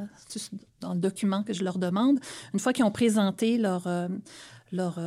dans 0.80 0.94
le 0.94 1.00
document 1.00 1.42
que 1.42 1.52
je 1.52 1.64
leur 1.64 1.78
demande, 1.78 2.20
une 2.54 2.60
fois 2.60 2.72
qu'ils 2.72 2.84
ont 2.84 2.92
présenté 2.92 3.58
leur, 3.58 3.88
euh, 3.88 4.06
leur, 4.70 5.00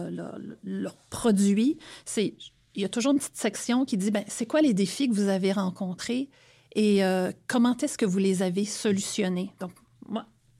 leur, 0.63 0.95
produit, 1.09 1.77
il 2.17 2.81
y 2.81 2.83
a 2.83 2.89
toujours 2.89 3.13
une 3.13 3.19
petite 3.19 3.37
section 3.37 3.85
qui 3.85 3.95
dit, 3.95 4.11
ben, 4.11 4.25
c'est 4.27 4.45
quoi 4.45 4.61
les 4.61 4.73
défis 4.73 5.07
que 5.07 5.13
vous 5.13 5.29
avez 5.29 5.53
rencontrés 5.53 6.29
et 6.75 7.01
comment 7.47 7.75
est-ce 7.77 7.97
que 7.97 8.05
vous 8.05 8.17
les 8.17 8.43
avez 8.43 8.63
solutionnés? 8.65 9.51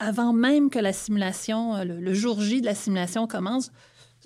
Avant 0.02 0.32
même 0.32 0.68
que 0.68 0.78
la 0.78 0.92
simulation, 0.92 1.76
euh, 1.76 1.84
le, 1.84 2.14
jour 2.14 2.40
J 2.40 2.60
de 2.60 2.66
la 2.66 2.74
simulation 2.74 3.26
commence, 3.26 3.70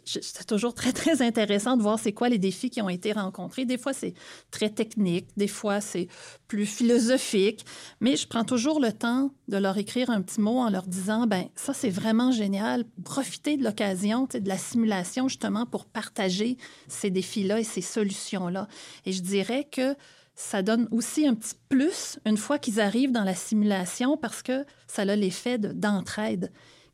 c'est 0.05 0.47
toujours 0.47 0.73
très, 0.75 0.93
très 0.95 1.21
intéressant 1.21 1.77
de 1.77 1.83
voir 1.83 1.99
c'est 1.99 2.13
quoi 2.13 2.29
les 2.29 2.39
défis 2.39 2.71
qui 2.71 2.81
ont 2.81 2.89
été 2.89 3.13
rencontrés. 3.13 3.67
Des 3.67 3.77
fois, 3.77 3.93
c'est 3.93 4.15
très 4.51 4.71
technique, 4.71 5.29
des 5.37 5.49
fois, 5.49 5.81
c'est 5.81 6.09
plus 6.49 6.65
philosophique, 6.65 7.67
mais 8.01 8.17
je 8.17 8.27
prends 8.27 8.45
toujours 8.45 8.81
le 8.81 8.93
temps 8.93 9.31
de 9.49 9.59
leur 9.59 9.77
écrire 9.77 10.09
un 10.09 10.23
petit 10.23 10.41
mot 10.41 10.59
en 10.59 10.71
leur 10.71 10.87
disant, 10.87 11.27
ben 11.27 11.47
ça, 11.57 11.75
c'est 11.75 11.91
vraiment 11.91 12.33
génial. 12.33 12.85
Profitez 13.05 13.57
de 13.57 13.65
l'occasion, 13.65 14.29
de 14.33 14.49
la 14.49 14.59
simulation, 14.59 15.29
justement, 15.29 15.67
pour 15.67 15.85
partager 15.85 16.57
ces 16.89 17.11
défis-là 17.11 17.61
et 17.61 17.65
ces 17.65 17.83
solutions-là. 17.83 18.69
Et 19.05 19.13
je 19.13 19.21
dirais 19.21 19.69
que 19.71 19.95
ça 20.37 20.63
donne 20.63 20.87
aussi 20.93 21.27
un 21.27 21.35
petit 21.35 21.55
plus 21.71 22.21
une 22.27 22.37
fois 22.37 22.59
qu'ils 22.59 22.79
arrivent 22.79 23.11
dans 23.11 23.25
la 23.25 23.35
simulation 23.35 24.17
parce 24.19 24.43
que 24.43 24.65
ça 24.87 25.03
a 25.03 25.17
l'effet 25.17 25.59
d'entraide 25.59 26.53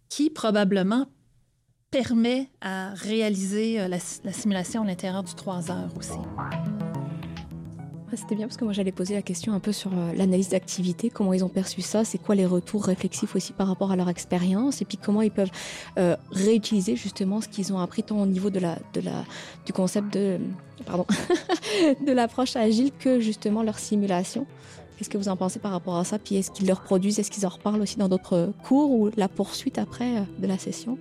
qui 0.09 0.31
probablement 0.31 1.09
permet 1.91 2.49
à 2.61 2.95
réaliser 2.95 3.81
euh, 3.81 3.89
la, 3.89 3.99
simulation 3.99 4.83
à 4.83 4.87
l'intérieur 4.87 5.25
du 5.25 5.35
trois 5.35 5.71
heures 5.71 5.93
aussi. 5.99 6.19
C'était 8.14 8.35
bien 8.35 8.47
parce 8.47 8.59
que 8.59 8.64
moi 8.64 8.75
j'allais 8.75 8.92
poser 8.92 9.14
la 9.14 9.23
question 9.23 9.54
un 9.54 9.61
peu 9.61 9.73
sur 9.73 9.90
euh, 9.92 10.12
l'analyse 10.14 10.50
d'activité, 10.50 11.09
comment 11.09 11.33
ils 11.33 11.45
ont 11.45 11.49
perçu 11.49 11.81
ça, 11.81 12.04
c'est 12.04 12.19
quoi 12.19 12.35
les 12.35 12.45
retours 12.45 12.85
réflexifs 12.85 13.35
aussi 13.35 13.52
par 13.52 13.69
rapport 13.69 13.90
à 13.90 13.97
leur 13.97 14.09
expérience 14.09 14.83
et 14.83 14.85
puis 14.85 14.99
comment 14.99 15.23
ils 15.23 15.31
peuvent 15.31 15.50
euh, 15.99 16.16
réutiliser 16.31 16.95
justement 16.95 17.40
ce 17.40 17.49
qu'ils 17.49 17.73
ont 17.73 17.78
appris 17.78 18.02
tant 18.02 18.21
au 18.21 18.26
niveau 18.26 18.50
de 18.50 18.61
la, 18.61 18.76
du 19.64 19.73
concept 19.73 20.12
de, 20.12 20.38
pardon, 20.85 21.07
de 22.07 22.12
l'approche 22.12 22.54
agile 22.57 22.90
que 22.99 23.19
justement 23.19 23.62
leur 23.62 23.78
simulation. 23.78 24.47
Qu'est-ce 24.97 25.09
que 25.11 25.19
vous 25.19 25.28
en 25.28 25.37
pensez 25.37 25.59
par 25.59 25.73
rapport 25.73 25.97
à 25.97 26.04
ça? 26.04 26.19
Puis 26.19 26.37
est-ce 26.37 26.50
qu'ils 26.50 26.66
leur 26.66 26.83
produisent, 26.83 27.19
est-ce 27.19 27.31
qu'ils 27.31 27.47
en 27.47 27.50
reparlent 27.50 27.81
aussi 27.81 27.97
dans 27.97 28.09
d'autres 28.09 28.52
cours 28.62 28.90
ou 28.90 29.11
la 29.16 29.28
poursuite 29.28 29.78
après 29.78 30.19
euh, 30.19 30.23
de 30.38 30.47
la 30.47 30.59
session? 30.59 30.99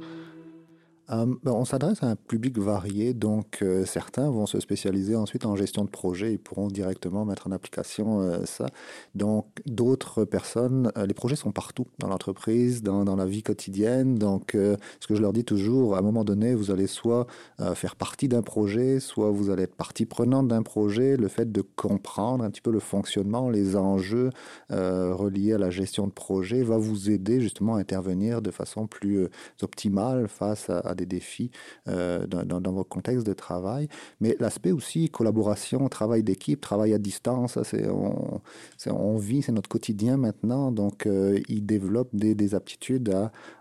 Euh, 1.12 1.26
ben, 1.44 1.52
on 1.52 1.66
s'adresse 1.66 2.04
à 2.04 2.08
un 2.08 2.16
public 2.16 2.58
varié, 2.58 3.14
donc 3.14 3.60
euh, 3.62 3.86
certains 3.86 4.30
vont 4.30 4.46
se 4.46 4.60
spécialiser 4.60 5.16
ensuite 5.16 5.46
en 5.46 5.56
gestion 5.56 5.84
de 5.84 5.90
projet, 5.90 6.34
ils 6.34 6.40
pourront 6.40 6.68
directement 6.68 7.26
mettre 7.26 7.48
en 7.48 7.52
application 7.52 8.22
euh, 8.22 8.46
ça. 8.46 8.68
Donc 9.14 9.48
d'autres 9.66 10.24
personnes, 10.24 10.92
les 11.06 11.14
projets 11.14 11.36
sont 11.36 11.52
partout 11.52 11.86
dans 12.00 12.08
l'entreprise, 12.08 12.82
dans, 12.82 13.04
la 13.16 13.26
vie 13.26 13.44
quotidienne. 13.44 14.16
Donc 14.16 14.52
ce 14.54 15.08
que 15.08 15.16
je 15.16 15.22
leur 15.22 15.34
dis 15.34 15.44
toujours, 15.44 15.96
à 15.96 16.00
un 16.00 16.02
moment 16.02 16.24
donné, 16.24 16.56
vous 16.56 16.72
allez 16.72 16.88
soit 16.88 17.28
faire 17.76 17.96
partie 17.96 18.28
d'un 18.28 18.42
projet, 18.42 19.00
soit 19.00 19.32
vous 19.32 19.50
allez 19.50 19.64
être 19.64 19.76
partie 19.76 20.06
prenante 20.06 20.48
d'un 20.48 20.64
projet. 20.64 21.18
Le 21.18 21.28
fait 21.28 21.52
de 21.52 21.62
comprendre 21.62 22.44
un 22.44 22.50
petit 22.50 22.62
peu 22.62 22.72
le 22.72 22.80
fonctionnement, 22.80 23.50
les 23.50 23.76
enjeux 23.76 24.30
reliés 24.70 25.54
à 25.54 25.58
la 25.58 25.70
gestion 25.70 26.08
de 26.08 26.12
projet 26.12 26.64
va 26.64 26.78
vous 26.78 27.10
aider 27.10 27.42
justement 27.42 27.76
à 27.76 27.80
intervenir 27.80 28.42
de 28.42 28.52
façon 28.52 28.88
plus 28.88 29.28
optimale 29.62 30.28
face 30.28 30.70
à, 30.70 30.80
à 30.80 30.96
des 30.96 31.01
défis 31.06 31.52
euh, 31.88 32.26
dans, 32.28 32.44
dans, 32.44 32.72
votre 32.72 32.90
contexte 32.90 33.26
de 33.26 33.34
travail. 33.34 33.88
Mais 34.20 34.36
l'aspect 34.40 34.72
aussi 34.72 35.10
collaboration, 35.10 35.88
travail 35.90 36.24
d'équipe, 36.24 36.62
travail 36.62 36.94
à 36.94 36.98
distance, 36.98 37.58
c'est 37.64 37.90
on, 37.90 38.42
on, 38.88 39.18
vit, 39.18 39.42
c'est 39.42 39.52
notre 39.52 39.70
quotidien 39.70 40.18
maintenant. 40.18 40.72
Donc, 40.72 41.06
euh, 41.06 41.40
ils 41.50 41.66
développent 41.66 42.16
des, 42.16 42.36
des 42.36 42.56
aptitudes 42.56 43.14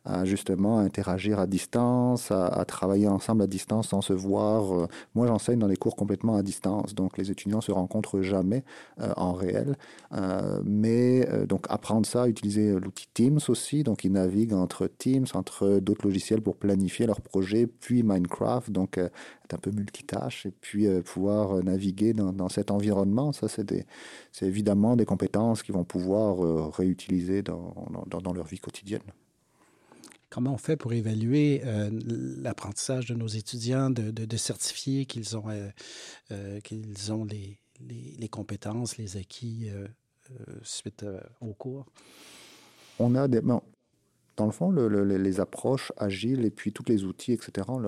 à, 0.04 0.24
justement 0.24 0.78
interagir 0.78 1.38
à 1.38 1.46
distance, 1.46 2.30
à, 2.30 2.64
travailler 2.64 3.08
ensemble 3.08 3.42
à 3.42 3.46
distance 3.46 3.88
sans 3.88 4.00
se 4.00 4.12
voir. 4.12 4.74
Euh, 4.74 4.86
moi, 5.14 5.26
j'enseigne 5.26 5.58
dans 5.58 5.68
des 5.68 5.76
cours 5.76 5.96
complètement 5.96 6.36
à 6.36 6.42
distance, 6.42 6.94
donc 6.94 7.18
les 7.18 7.30
étudiants 7.30 7.60
se 7.60 7.72
rencontrent 7.72 8.22
jamais 8.22 8.64
en 9.16 9.32
réel. 9.32 9.76
mais 10.64 11.26
donc 11.46 11.66
apprendre 11.68 12.06
ça, 12.06 12.28
utiliser 12.28 12.72
l'outil 12.78 13.08
Teams 13.14 13.40
aussi, 13.48 13.82
donc 13.82 14.04
ils 14.04 14.12
naviguent 14.12 14.54
entre 14.54 14.86
Teams, 14.86 15.26
entre 15.34 15.78
d'autres 15.80 16.04
logiciels 16.04 16.40
pour 16.40 16.56
planifier 16.56 17.06
leur 17.06 17.20
projet, 17.30 17.66
puis 17.66 18.02
Minecraft, 18.02 18.70
donc 18.70 18.98
euh, 18.98 19.08
être 19.44 19.54
un 19.54 19.58
peu 19.58 19.70
multitâche 19.70 20.46
et 20.46 20.50
puis 20.50 20.86
euh, 20.86 21.00
pouvoir 21.00 21.58
euh, 21.58 21.62
naviguer 21.62 22.12
dans, 22.12 22.48
cet 22.48 22.70
environnement. 22.70 23.32
Ça, 23.32 23.46
c'est 23.48 23.86
évidemment 24.42 24.96
des 24.96 25.04
compétences 25.04 25.62
qu'ils 25.62 25.74
vont 25.74 25.84
pouvoir 25.84 26.72
réutiliser 26.72 27.42
dans, 27.42 27.74
dans, 28.06 28.32
leur 28.32 28.46
vie 28.46 28.58
quotidienne. 28.58 29.02
Comment 30.28 30.54
on 30.54 30.58
fait 30.58 30.76
pour 30.76 30.92
évaluer 30.92 31.62
l'apprentissage 32.42 33.06
de 33.06 33.14
nos 33.14 33.28
étudiants, 33.28 33.90
de, 33.90 34.10
de, 34.10 34.36
certifier 34.36 35.06
qu'ils 35.06 35.36
ont, 35.36 35.44
qu'ils 36.64 37.12
ont 37.12 37.24
les, 37.24 37.58
les, 37.80 38.16
les, 38.18 38.28
compétences, 38.28 38.96
les 38.96 39.16
acquis 39.16 39.70
suite 40.62 41.04
au 41.40 41.54
cours? 41.54 41.86
On 42.98 43.14
a 43.14 43.28
des, 43.28 43.40
dans 44.40 44.46
le 44.46 44.52
fond, 44.52 44.70
les 44.70 45.40
approches 45.40 45.92
agiles 45.98 46.46
et 46.46 46.50
puis 46.50 46.72
tous 46.72 46.84
les 46.88 47.04
outils, 47.04 47.34
etc., 47.34 47.68
on 47.68 47.78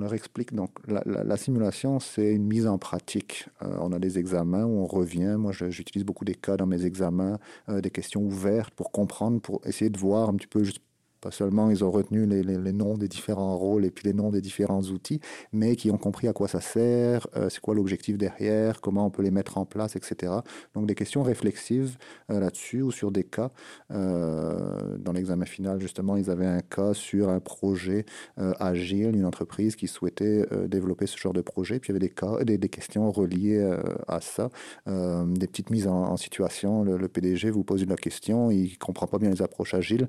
leur, 0.00 0.12
explique. 0.12 0.52
Donc, 0.52 0.70
la, 0.88 1.36
simulation, 1.36 2.00
c'est 2.00 2.32
une 2.32 2.46
mise 2.46 2.66
en 2.66 2.78
pratique. 2.78 3.48
Euh, 3.62 3.76
on 3.80 3.92
a 3.92 4.00
des 4.00 4.18
examens 4.18 4.64
où 4.64 4.80
on 4.80 4.86
revient. 4.86 5.36
Moi, 5.38 5.52
j'utilise 5.52 6.04
beaucoup 6.04 6.24
des 6.24 6.34
cas 6.34 6.56
dans 6.56 6.66
mes 6.66 6.84
examens, 6.84 7.38
euh, 7.68 7.80
des 7.80 7.90
questions 7.90 8.22
ouvertes 8.22 8.74
pour 8.74 8.90
comprendre, 8.90 9.40
pour 9.40 9.60
essayer 9.64 9.88
de 9.88 9.98
voir 9.98 10.28
un 10.28 10.34
petit 10.34 10.48
peu 10.48 10.64
juste 10.64 10.82
pas 11.20 11.30
seulement 11.30 11.70
ils 11.70 11.84
ont 11.84 11.90
retenu 11.90 12.26
les, 12.26 12.42
les, 12.42 12.72
noms 12.72 12.96
des 12.96 13.08
différents 13.08 13.56
rôles 13.56 13.84
et 13.84 13.90
puis 13.90 14.06
les 14.06 14.14
noms 14.14 14.30
des 14.30 14.40
différents 14.40 14.82
outils, 14.82 15.20
mais 15.52 15.76
qui 15.76 15.90
ont 15.90 15.98
compris 15.98 16.28
à 16.28 16.32
quoi 16.32 16.48
ça 16.48 16.60
sert, 16.60 17.26
euh, 17.36 17.48
c'est 17.50 17.60
quoi 17.60 17.74
l'objectif 17.74 18.16
derrière, 18.16 18.80
comment 18.80 19.06
on 19.06 19.10
peut 19.10 19.22
les 19.22 19.30
mettre 19.30 19.58
en 19.58 19.66
place, 19.66 19.96
etc. 19.96 20.32
Donc 20.74 20.86
des 20.86 20.94
questions 20.94 21.22
réflexives 21.22 21.96
euh, 22.30 22.40
là-dessus 22.40 22.82
ou 22.82 22.90
sur 22.90 23.10
des 23.10 23.24
cas. 23.24 23.50
Euh, 23.90 24.96
dans 24.98 25.12
l'examen 25.12 25.44
final, 25.44 25.80
justement, 25.80 26.16
ils 26.16 26.30
avaient 26.30 26.46
un 26.46 26.60
cas 26.60 26.94
sur 26.94 27.28
un 27.28 27.40
projet 27.40 28.04
agile, 28.36 29.14
une 29.16 29.26
entreprise 29.26 29.76
qui 29.76 29.86
souhaitait 29.86 30.46
développer 30.66 31.06
ce 31.06 31.16
genre 31.16 31.32
de 31.32 31.40
projet. 31.40 31.78
Puis 31.78 31.88
il 31.88 31.92
y 31.92 31.96
avait 31.96 32.06
des 32.06 32.12
cas, 32.14 32.42
des, 32.44 32.58
des 32.58 32.68
questions 32.68 33.10
reliées 33.10 33.60
à 34.08 34.20
ça, 34.20 34.50
des 34.86 35.46
petites 35.46 35.70
mises 35.70 35.86
en, 35.86 36.16
situation. 36.16 36.82
Le, 36.84 36.96
le, 36.96 37.08
PDG 37.08 37.50
vous 37.50 37.64
pose 37.64 37.82
une 37.82 37.94
question, 37.96 38.50
il 38.50 38.78
comprend 38.78 39.06
pas 39.06 39.18
bien 39.18 39.30
les 39.30 39.42
approches 39.42 39.74
agiles 39.74 40.08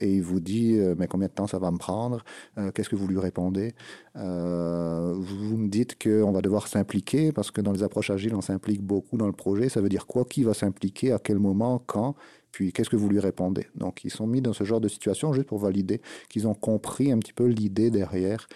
et 0.00 0.14
il 0.14 0.22
vous 0.22 0.40
dit 0.40 0.78
euh, 0.78 0.94
mais 0.98 1.06
combien 1.06 1.28
de 1.28 1.32
temps 1.32 1.46
ça 1.46 1.58
va 1.58 1.70
me 1.70 1.78
prendre? 1.78 2.24
Euh, 2.58 2.70
Qu'est-ce 2.72 2.88
que 2.88 2.96
vous 2.96 3.08
lui 3.08 3.18
répondez? 3.18 3.74
Euh, 4.16 5.14
Vous 5.16 5.56
me 5.56 5.68
dites 5.68 6.02
qu'on 6.02 6.32
va 6.32 6.40
devoir 6.40 6.68
s'impliquer 6.68 7.32
parce 7.32 7.50
que 7.50 7.60
dans 7.60 7.72
les 7.72 7.82
approches 7.82 8.10
agiles, 8.10 8.34
on 8.34 8.40
s'implique 8.40 8.82
beaucoup 8.82 9.16
dans 9.16 9.26
le 9.26 9.32
projet. 9.32 9.68
Ça 9.68 9.80
veut 9.80 9.88
dire 9.88 10.06
quoi? 10.06 10.24
Qui 10.24 10.44
va 10.44 10.54
s'impliquer? 10.54 11.12
À 11.12 11.18
quel 11.18 11.38
moment? 11.38 11.82
Quand? 11.86 12.14
Puis 12.52 12.72
qu'est-ce 12.72 12.88
que 12.88 12.94
vous 12.94 13.08
lui 13.08 13.18
répondez? 13.18 13.66
Donc 13.74 14.04
ils 14.04 14.12
sont 14.12 14.28
mis 14.28 14.40
dans 14.40 14.52
ce 14.52 14.62
genre 14.62 14.80
de 14.80 14.86
situation 14.86 15.32
juste 15.32 15.48
pour 15.48 15.58
valider 15.58 16.00
qu'ils 16.28 16.46
ont 16.46 16.54
compris 16.54 17.10
un 17.10 17.18
petit 17.18 17.32
peu 17.32 17.46
l'idée 17.46 17.90
derrière. 17.90 18.46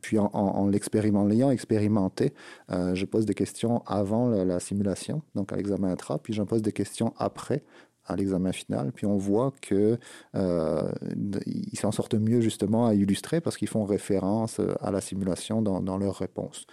puis 0.00 0.18
en, 0.18 0.30
en, 0.32 0.66
l'expérimentant, 0.66 1.50
expérimenté, 1.50 2.32
je 2.70 3.04
pose 3.04 3.26
des 3.26 3.34
questions 3.34 3.82
avant 3.84 4.30
la, 4.30 4.46
la 4.46 4.60
simulation, 4.60 5.20
donc 5.34 5.52
à 5.52 5.56
l'examen 5.56 5.90
intra, 5.90 6.18
puis 6.18 6.32
j'en 6.32 6.46
pose 6.46 6.62
des 6.62 6.72
questions 6.72 7.12
après 7.18 7.62
à 8.06 8.16
l'examen 8.16 8.52
final. 8.52 8.92
Puis 8.92 9.06
on 9.06 9.16
voit 9.16 9.52
que 9.60 9.98
euh, 10.34 10.92
ils 11.46 11.78
s'en 11.78 11.92
sortent 11.92 12.14
mieux 12.14 12.40
justement 12.40 12.86
à 12.86 12.94
illustrer 12.94 13.40
parce 13.40 13.56
qu'ils 13.56 13.68
font 13.68 13.84
référence 13.84 14.60
à 14.80 14.90
la 14.90 15.00
simulation 15.00 15.62
dans, 15.62 15.80
dans 15.80 15.98
leurs 15.98 16.16
réponses. 16.16 16.66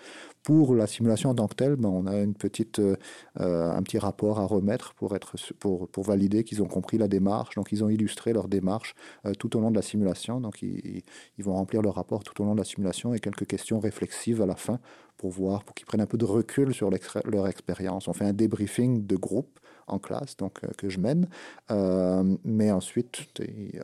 Pour 0.44 0.76
la 0.76 0.88
simulation 0.88 1.30
en 1.30 1.36
tant 1.36 1.48
que 1.48 1.56
telle, 1.56 1.78
ben, 1.78 1.88
on 1.88 2.06
a 2.06 2.20
une 2.20 2.34
petite, 2.34 2.80
euh, 2.80 2.98
un 3.38 3.82
petit 3.82 3.98
rapport 3.98 4.40
à 4.40 4.46
remettre 4.46 4.94
pour, 4.94 5.16
être, 5.16 5.36
pour, 5.60 5.88
pour 5.88 6.04
valider 6.04 6.44
qu'ils 6.44 6.62
ont 6.62 6.68
compris 6.68 6.98
la 6.98 7.08
démarche. 7.08 7.56
Donc, 7.56 7.72
ils 7.72 7.82
ont 7.82 7.90
illustré 7.90 8.34
leur 8.34 8.50
démarche 8.50 8.94
euh, 9.26 9.34
tout 9.34 9.56
au 9.56 9.62
long 9.62 9.72
de 9.72 9.76
la 9.76 9.82
simulation. 9.82 10.42
Donc, 10.42 10.62
ils, 10.62 11.02
ils, 11.38 11.44
vont 11.46 11.54
remplir 11.54 11.82
leur 11.82 11.96
rapport 11.96 12.24
tout 12.24 12.42
au 12.42 12.46
long 12.46 12.56
de 12.56 12.60
la 12.60 12.66
simulation 12.66 13.14
et 13.14 13.20
quelques 13.20 13.48
questions 13.48 13.80
réflexives 13.80 14.42
à 14.42 14.46
la 14.46 14.58
fin 14.58 14.80
pour 15.16 15.32
voir, 15.32 15.64
pour 15.64 15.74
qu'ils 15.76 15.86
prennent 15.86 16.02
un 16.02 16.08
peu 16.08 16.18
de 16.18 16.26
recul 16.26 16.74
sur 16.74 16.90
leur 17.24 17.48
expérience. 17.48 18.10
On 18.10 18.14
fait 18.14 18.26
un 18.26 18.34
débriefing 18.34 19.06
de 19.06 19.16
groupe 19.16 19.60
en 19.88 20.00
classe, 20.00 20.38
donc 20.38 20.64
euh, 20.64 20.68
que 20.78 20.90
je 20.90 21.00
mène. 21.00 21.28
Euh, 21.72 22.38
mais 22.44 22.72
ensuite, 22.72 23.28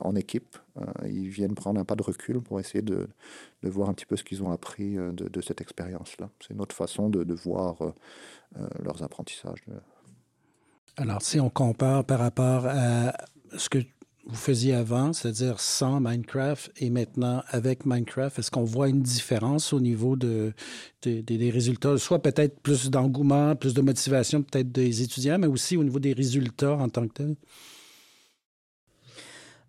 en 0.01 0.15
équipe, 0.15 0.58
euh, 0.77 0.86
ils 1.08 1.29
viennent 1.29 1.56
prendre 1.56 1.79
un 1.79 1.86
pas 1.86 1.96
de 1.96 2.03
recul 2.03 2.41
pour 2.41 2.60
essayer 2.60 2.82
de, 2.82 3.08
de 3.63 3.70
voir 3.70 3.89
un 3.89 3.94
petit 3.94 4.06
peu 4.06 4.15
ce 4.15 4.24
qu'ils 4.24 4.44
ont 4.44 4.51
appris 4.51 4.96
de, 4.96 5.41
cette 5.41 5.62
expérience-là. 5.62 6.29
C'est 6.41 6.53
une 6.53 6.62
autre 6.62 6.75
façon 6.75 7.10
de, 7.10 7.24
de 7.24 7.34
voir 7.34 7.77
leurs 8.79 9.03
apprentissages. 9.03 9.63
Alors, 10.98 11.22
si 11.22 11.39
on 11.39 11.50
compare 11.50 12.03
par 12.03 12.20
rapport 12.20 12.65
à 12.65 13.13
ce 13.58 13.70
que 13.70 13.79
vous 14.30 14.36
faisiez 14.36 14.76
avant, 14.76 15.12
c'est-à-dire 15.12 15.60
sans 15.60 16.00
Minecraft 16.00 16.72
et 16.78 16.92
maintenant 16.92 17.42
avec 17.48 17.86
Minecraft, 17.86 18.38
est-ce 18.38 18.52
qu'on 18.52 18.64
voit 18.64 18.88
une 18.88 19.02
différence 19.02 19.74
au 19.74 19.80
niveau 19.80 20.16
de, 20.16 20.54
des 21.02 21.50
résultats, 21.50 21.98
soit 21.98 22.22
peut-être 22.22 22.60
plus 22.60 22.92
d'engouement, 22.92 23.56
plus 23.56 23.74
de 23.74 23.82
motivation 23.82 24.44
peut-être 24.44 24.72
des 24.72 25.02
étudiants, 25.02 25.40
mais 25.40 25.48
aussi 25.48 25.78
au 25.78 25.84
niveau 25.84 26.00
des 26.00 26.14
résultats 26.14 26.76
en 26.76 26.90
tant 26.90 27.08
que 27.08 27.14
tel? 27.14 27.36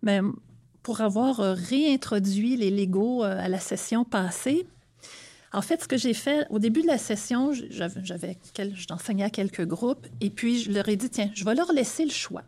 Mais 0.03 0.21
ben, 0.21 0.33
pour 0.83 1.01
avoir 1.01 1.39
euh, 1.39 1.53
réintroduit 1.53 2.55
les 2.55 2.69
Lego 2.69 3.23
euh, 3.23 3.37
à 3.39 3.49
la 3.49 3.59
session 3.59 4.03
passée, 4.03 4.67
en 5.53 5.61
fait, 5.61 5.81
ce 5.83 5.87
que 5.87 5.97
j'ai 5.97 6.13
fait 6.13 6.45
au 6.49 6.59
début 6.59 6.81
de 6.81 6.87
la 6.87 6.97
session, 6.97 7.51
j'avais, 7.69 8.37
j'enseignais 8.73 9.23
à 9.23 9.29
quelques 9.29 9.65
groupes 9.65 10.07
et 10.21 10.29
puis 10.29 10.59
je 10.61 10.71
leur 10.71 10.87
ai 10.87 10.95
dit 10.95 11.09
tiens, 11.09 11.29
je 11.33 11.43
vais 11.43 11.55
leur 11.55 11.73
laisser 11.73 12.05
le 12.05 12.11
choix. 12.11 12.43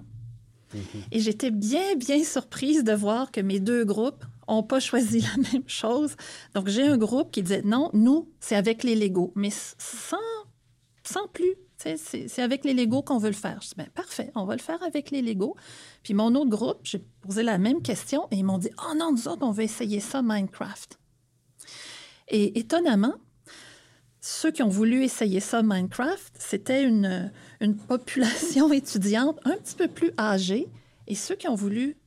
Et 1.12 1.20
j'étais 1.20 1.52
bien, 1.52 1.96
bien 1.96 2.24
surprise 2.24 2.84
de 2.84 2.94
voir 2.94 3.32
que 3.32 3.42
mes 3.42 3.60
deux 3.60 3.86
groupes 3.86 4.24
n'ont 4.50 4.64
pas 4.64 4.80
choisi 4.80 5.22
la 5.22 5.38
même 5.54 5.68
chose. 5.68 6.16
Donc, 6.54 6.68
j'ai 6.68 6.84
un 6.84 6.98
groupe 6.98 7.32
qui 7.32 7.44
disait 7.44 7.62
non, 7.64 7.90
nous, 7.94 8.30
c'est 8.40 8.56
avec 8.56 8.84
les 8.84 8.96
Legos, 8.96 9.32
mais 9.36 9.52
sans, 9.52 10.18
sans 11.04 11.28
plus. 11.28 11.56
C'est 11.78 12.42
avec 12.42 12.64
les 12.64 12.74
Legos 12.74 13.02
qu'on 13.02 13.18
veut 13.18 13.30
le 13.30 13.36
faire. 13.36 13.60
Je 13.62 13.70
dis, 13.70 13.76
bien, 13.76 13.88
parfait, 13.94 14.32
on 14.36 14.46
va 14.46 14.56
le 14.56 14.62
faire 14.62 14.82
avec 14.84 15.12
les 15.12 15.22
Legos. 15.22 15.56
Puis 16.02 16.14
mon 16.14 16.34
autre 16.36 16.50
groupe, 16.50 16.80
j'ai 16.84 17.04
posé 17.22 17.44
la 17.44 17.58
même 17.58 17.82
question 17.82 18.28
et 18.32 18.38
ils 18.38 18.46
m'ont 18.46 18.58
dit, 18.58 18.70
oh 18.78 18.96
non, 18.96 19.12
nous 19.12 19.28
autres, 19.28 19.46
on 19.46 19.52
veut 19.52 19.64
essayer 19.64 20.00
ça, 20.00 20.22
Minecraft. 20.22 20.98
Et 22.30 22.58
étonnamment, 22.58 23.16
ceux 24.22 24.52
qui 24.52 24.64
ont 24.64 24.70
voulu 24.70 25.04
essayer 25.04 25.42
ça, 25.42 25.62
Minecraft, 25.62 26.34
c'était 26.40 26.84
une, 26.84 27.34
une 27.64 27.76
population 27.76 28.72
étudiante 28.74 29.40
un 29.46 29.56
petit 29.58 29.76
peu 29.76 29.88
plus 29.88 30.12
âgée. 30.20 30.68
Et 31.08 31.16
ceux 31.16 31.36
qui 31.36 31.48
ont 31.48 31.56
voulu 31.56 31.98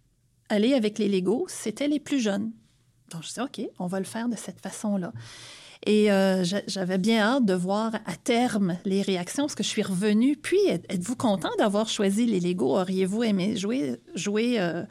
aller 0.48 0.74
avec 0.74 0.98
les 0.98 1.08
Legos, 1.08 1.46
c'était 1.48 1.88
les 1.88 2.00
plus 2.00 2.20
jeunes. 2.20 2.52
Donc, 3.10 3.22
je 3.22 3.32
dis, 3.32 3.40
OK, 3.40 3.68
on 3.78 3.86
va 3.86 3.98
le 3.98 4.04
faire 4.04 4.28
de 4.28 4.36
cette 4.36 4.60
façon-là. 4.60 5.12
Et 5.84 6.10
euh, 6.10 6.44
j'avais 6.66 6.98
bien 6.98 7.20
hâte 7.20 7.44
de 7.44 7.54
voir 7.54 7.94
à 8.06 8.16
terme 8.16 8.76
les 8.84 9.02
réactions, 9.02 9.44
parce 9.44 9.54
que 9.54 9.62
je 9.62 9.68
suis 9.68 9.82
revenue. 9.82 10.36
Puis, 10.36 10.58
êtes-vous 10.66 11.16
content 11.16 11.50
d'avoir 11.58 11.88
choisi 11.88 12.26
les 12.26 12.40
Lego? 12.40 12.76
Auriez-vous 12.76 13.22
aimé 13.22 13.56
jouer, 13.56 14.00
jouer 14.14 14.58
euh, 14.58 14.82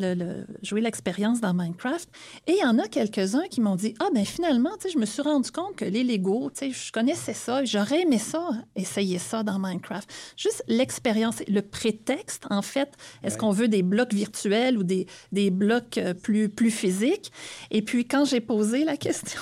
le, 0.00 0.46
jouer 0.62 0.80
l'expérience 0.80 1.40
dans 1.40 1.54
Minecraft. 1.54 2.08
Et 2.46 2.52
il 2.52 2.58
y 2.58 2.64
en 2.64 2.78
a 2.78 2.88
quelques-uns 2.88 3.46
qui 3.50 3.60
m'ont 3.60 3.76
dit 3.76 3.94
Ah, 4.00 4.08
ben 4.14 4.24
finalement, 4.24 4.70
je 4.90 4.98
me 4.98 5.06
suis 5.06 5.22
rendu 5.22 5.50
compte 5.50 5.76
que 5.76 5.84
les 5.84 6.04
Lego, 6.04 6.50
je 6.60 6.92
connaissais 6.92 7.34
ça, 7.34 7.64
j'aurais 7.64 8.02
aimé 8.02 8.18
ça, 8.18 8.50
essayer 8.76 9.18
ça 9.18 9.42
dans 9.42 9.58
Minecraft. 9.58 10.10
Juste 10.36 10.64
l'expérience, 10.68 11.42
le 11.48 11.62
prétexte, 11.62 12.46
en 12.50 12.62
fait, 12.62 12.90
est-ce 13.22 13.38
qu'on 13.38 13.52
veut 13.52 13.68
des 13.68 13.82
blocs 13.82 14.12
virtuels 14.12 14.78
ou 14.78 14.82
des, 14.82 15.06
des 15.32 15.50
blocs 15.50 15.98
euh, 15.98 16.14
plus, 16.14 16.48
plus 16.48 16.70
physiques? 16.70 17.32
Et 17.70 17.82
puis, 17.82 18.06
quand 18.06 18.24
j'ai 18.24 18.40
posé 18.40 18.84
la 18.84 18.96
question 18.96 19.40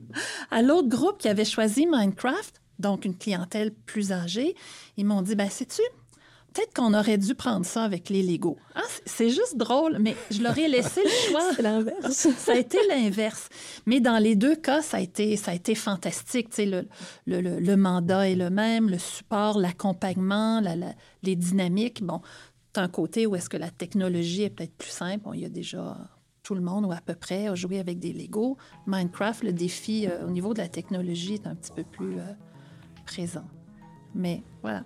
à 0.50 0.62
l'autre 0.62 0.88
groupe 0.88 1.18
qui 1.18 1.28
avait 1.28 1.44
choisi 1.44 1.86
Minecraft, 1.86 2.60
donc 2.78 3.04
une 3.04 3.16
clientèle 3.16 3.72
plus 3.72 4.12
âgée, 4.12 4.54
ils 4.96 5.06
m'ont 5.06 5.22
dit, 5.22 5.34
ben, 5.34 5.48
sais-tu, 5.48 5.82
peut-être 6.52 6.74
qu'on 6.74 6.94
aurait 6.94 7.18
dû 7.18 7.34
prendre 7.34 7.64
ça 7.64 7.84
avec 7.84 8.08
les 8.08 8.22
Lego. 8.22 8.58
Ah, 8.74 8.82
c'est 9.06 9.30
juste 9.30 9.56
drôle, 9.56 9.98
mais 10.00 10.16
je 10.30 10.42
leur 10.42 10.56
ai 10.58 10.68
laissé 10.68 11.02
le 11.02 11.08
choix. 11.30 11.52
c'est 11.54 11.62
l'inverse. 11.62 12.28
ça 12.36 12.52
a 12.52 12.56
été 12.56 12.78
l'inverse. 12.88 13.48
Mais 13.86 14.00
dans 14.00 14.18
les 14.18 14.36
deux 14.36 14.56
cas, 14.56 14.82
ça 14.82 14.98
a 14.98 15.00
été, 15.00 15.36
ça 15.36 15.52
a 15.52 15.54
été 15.54 15.74
fantastique. 15.74 16.50
Tu 16.50 16.56
sais, 16.56 16.66
le, 16.66 16.86
le, 17.26 17.58
le, 17.58 17.76
mandat 17.76 18.28
est 18.28 18.34
le 18.34 18.50
même, 18.50 18.88
le 18.88 18.98
support, 18.98 19.58
l'accompagnement, 19.58 20.60
la, 20.60 20.74
les 21.22 21.36
dynamiques. 21.36 22.02
Bon, 22.02 22.20
un 22.76 22.88
côté 22.88 23.26
où 23.26 23.36
est-ce 23.36 23.48
que 23.48 23.56
la 23.56 23.70
technologie 23.70 24.42
est 24.42 24.50
peut-être 24.50 24.76
plus 24.76 24.90
simple? 24.90 25.24
Bon, 25.24 25.32
il 25.32 25.40
y 25.40 25.44
a 25.44 25.50
déjà 25.50 25.96
tout 26.42 26.54
le 26.54 26.60
monde, 26.60 26.86
ou 26.86 26.92
à 26.92 27.00
peu 27.04 27.14
près, 27.14 27.46
a 27.46 27.54
joué 27.54 27.78
avec 27.78 27.98
des 27.98 28.12
Lego. 28.12 28.56
Minecraft, 28.86 29.44
le 29.44 29.52
défi 29.52 30.08
euh, 30.08 30.26
au 30.26 30.30
niveau 30.30 30.54
de 30.54 30.58
la 30.58 30.68
technologie 30.68 31.34
est 31.34 31.46
un 31.46 31.54
petit 31.54 31.72
peu 31.72 31.84
plus 31.84 32.18
euh, 32.18 32.32
présent. 33.06 33.44
Mais 34.14 34.42
voilà. 34.62 34.84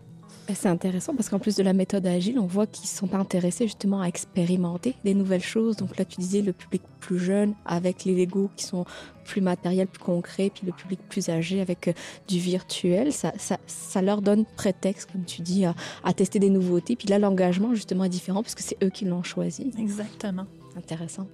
C'est 0.54 0.68
intéressant 0.68 1.14
parce 1.14 1.28
qu'en 1.28 1.40
plus 1.40 1.56
de 1.56 1.62
la 1.62 1.73
méthode 1.73 2.06
agile, 2.06 2.38
on 2.38 2.47
voit 2.47 2.66
qu'ils 2.66 2.88
sont 2.88 3.14
intéressés 3.14 3.66
justement 3.66 4.00
à 4.00 4.06
expérimenter 4.06 4.95
des 5.04 5.14
nouvelles 5.14 5.42
choses. 5.42 5.76
Donc 5.76 5.97
là, 5.99 6.04
tu 6.04 6.21
disais 6.21 6.40
le 6.40 6.52
public 6.52 6.83
plus 7.00 7.18
jeune 7.18 7.54
avec 7.64 8.04
les 8.04 8.14
Lego 8.14 8.49
qui 8.56 8.64
sont 8.64 8.85
plus 9.25 9.40
matériels, 9.40 9.88
plus 9.88 10.02
concrets, 10.02 10.50
puis 10.54 10.64
le 10.64 10.73
public 10.73 11.00
plus 11.09 11.28
âgé 11.30 11.61
avec 11.61 11.88
euh, 11.88 11.92
du 12.28 12.38
virtuel. 12.38 13.12
Ça, 13.12 13.33
ça, 13.38 13.59
ça, 13.66 14.02
leur 14.02 14.23
donne 14.23 14.45
prétexte, 14.45 15.11
comme 15.11 15.25
tu 15.25 15.42
dis, 15.42 15.64
à, 15.64 15.75
à 16.04 16.12
tester 16.12 16.38
des 16.38 16.50
nouveautés. 16.50 16.95
Puis 16.95 17.09
là, 17.09 17.18
l'engagement 17.18 17.75
justement 17.75 18.04
est 18.04 18.09
différent 18.09 18.42
parce 18.42 18.54
que 18.54 18.62
c'est 18.62 18.83
eux 18.85 18.90
qui 18.90 19.04
l'ont 19.04 19.25
choisi. 19.25 19.73
Exactement. 19.78 20.47
Intéressant. 20.76 21.26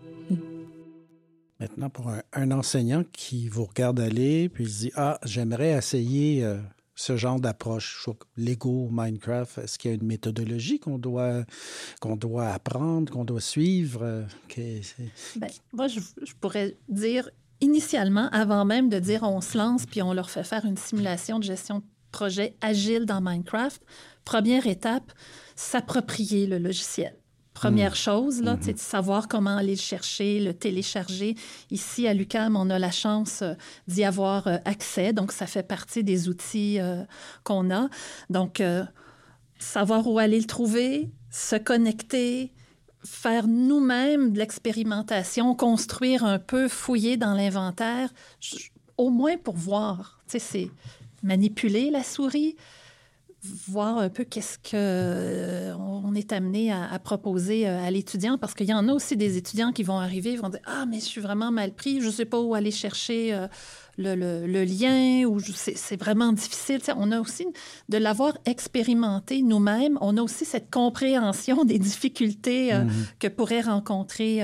Maintenant, 1.63 1.91
pour 1.91 2.11
un, 2.33 2.51
enseignant 2.51 3.05
qui 3.13 3.49
vous 3.49 3.65
regarde 3.65 4.01
aller, 4.01 4.49
puis 4.49 4.65
il 4.65 4.71
se 4.71 4.79
dit 4.81 4.93
Ah, 4.97 5.21
j'aimerais 5.25 5.71
essayer 5.71 6.45
euh, 6.45 6.59
ce 6.95 7.17
genre 7.17 7.41
d'approche, 7.41 8.07
Lego, 8.37 8.89
Minecraft, 8.91 9.59
est-ce 9.59 9.79
qu'il 9.79 9.91
y 9.91 9.95
a 9.95 9.97
une 9.97 10.07
méthodologie 10.07 10.79
qu'on 10.79 10.99
doit, 10.99 11.45
apprendre, 12.41 13.13
qu'on 13.13 13.25
doit 13.25 13.41
suivre? 13.41 14.03
Euh, 14.03 14.23
ben, 15.37 15.49
moi, 15.73 15.89
je, 15.89 16.01
pourrais 16.41 16.77
dire 16.89 17.31
initialement, 17.61 18.29
avant 18.31 18.65
même 18.65 18.89
de 18.89 18.99
dire 18.99 19.23
on 19.23 19.41
se 19.41 19.57
lance 19.57 19.87
puis 19.87 20.03
on 20.03 20.13
leur 20.13 20.31
fait 20.31 20.45
faire 20.45 20.65
une 20.65 20.77
simulation 20.77 21.39
de 21.39 21.45
gestion 21.45 21.79
de 21.79 21.85
projet 22.11 22.57
agile 22.61 23.07
dans 23.07 23.21
Minecraft, 23.23 23.83
première 24.25 24.67
étape, 24.67 25.13
s'approprier 25.57 26.47
le 26.47 26.59
logiciel. 26.59 27.17
Première 27.55 27.93
mm. 27.93 27.97
chose, 27.97 28.43
là, 28.43 28.57
mm-hmm. 28.57 28.73
de 28.75 28.79
savoir 28.79 29.29
comment 29.29 29.57
aller 29.57 29.75
le 29.75 29.81
chercher, 29.81 30.41
le 30.41 30.55
télécharger. 30.55 31.37
Ici, 31.71 32.07
à 32.09 32.15
l'UCAM, 32.15 32.57
on 32.57 32.71
a 32.71 32.79
la 32.79 32.91
chance 32.91 33.43
euh, 33.43 33.55
d'y 33.89 34.05
avoir 34.05 34.47
euh, 34.47 34.57
accès. 34.65 35.13
Donc, 35.13 35.33
ça 35.33 35.47
fait 35.47 35.63
partie 35.63 36.03
des 36.03 36.29
outils 36.29 36.81
euh, 36.81 37.03
qu'on 37.45 37.71
a. 37.71 37.89
Donc, 38.31 38.63
savoir 39.59 40.07
où 40.07 40.19
aller 40.19 40.41
le 40.41 40.47
trouver, 40.47 41.11
se 41.31 41.57
connecter, 41.57 42.53
faire 43.05 43.47
nous-mêmes 43.47 44.33
de 44.33 44.39
l'expérimentation, 44.39 45.55
construire 45.55 46.25
un 46.25 46.39
peu, 46.39 46.69
fouiller 46.69 47.17
dans 47.17 47.35
l'inventaire, 47.35 48.11
au 48.97 49.11
moins 49.11 49.37
pour 49.37 49.57
voir. 49.57 50.21
Tu 50.27 50.33
sais, 50.33 50.39
c'est 50.39 50.71
manipuler 51.23 51.91
la 51.91 52.03
souris, 52.03 52.57
voir 53.45 53.99
un 53.99 54.09
peu 54.09 54.25
qu'est-ce 54.25 54.57
qu'on 54.59 54.75
euh, 54.75 55.75
on 55.75 56.15
est 56.15 56.33
amené 56.33 56.73
à, 56.73 56.99
proposer 57.01 57.67
euh, 57.67 57.85
à 57.85 57.91
l'étudiant, 57.91 58.39
parce 58.39 58.55
qu'il 58.55 58.67
y 58.69 58.75
en 58.75 58.89
a 58.89 58.93
aussi 58.93 59.17
des 59.17 59.37
étudiants 59.37 59.73
qui 59.73 59.83
vont 59.83 59.99
arriver, 59.99 60.33
ils 60.33 60.41
vont 60.41 60.49
dire 60.49 60.61
ah 60.65 60.87
mais 60.87 61.01
je 61.01 61.07
suis 61.07 61.21
vraiment 61.21 61.51
mal 61.51 61.75
pris, 61.75 62.01
je 62.01 62.07
ne 62.07 62.13
sais 62.13 62.25
pas 62.25 62.41
où 62.41 62.55
aller 62.55 62.71
chercher 62.71 63.35
euh, 63.35 63.49
le, 63.99 64.65
lien 64.65 65.27
ou 65.27 65.41
c'est 65.41 65.97
vraiment 65.97 66.33
difficile. 66.33 66.81
on 66.97 67.11
a 67.11 67.21
aussi 67.21 67.47
de 67.89 67.99
l'avoir 67.99 68.39
expérimenté 68.45 69.43
nous-mêmes. 69.43 69.99
On 70.01 70.17
a 70.17 70.23
aussi 70.23 70.45
cette 70.45 70.71
compréhension 70.71 71.65
des 71.65 71.79
difficultés 71.79 72.71
mm-hmm. 72.71 72.89
que 73.19 73.29
pourraient 73.29 73.61
rencontrer 73.61 74.41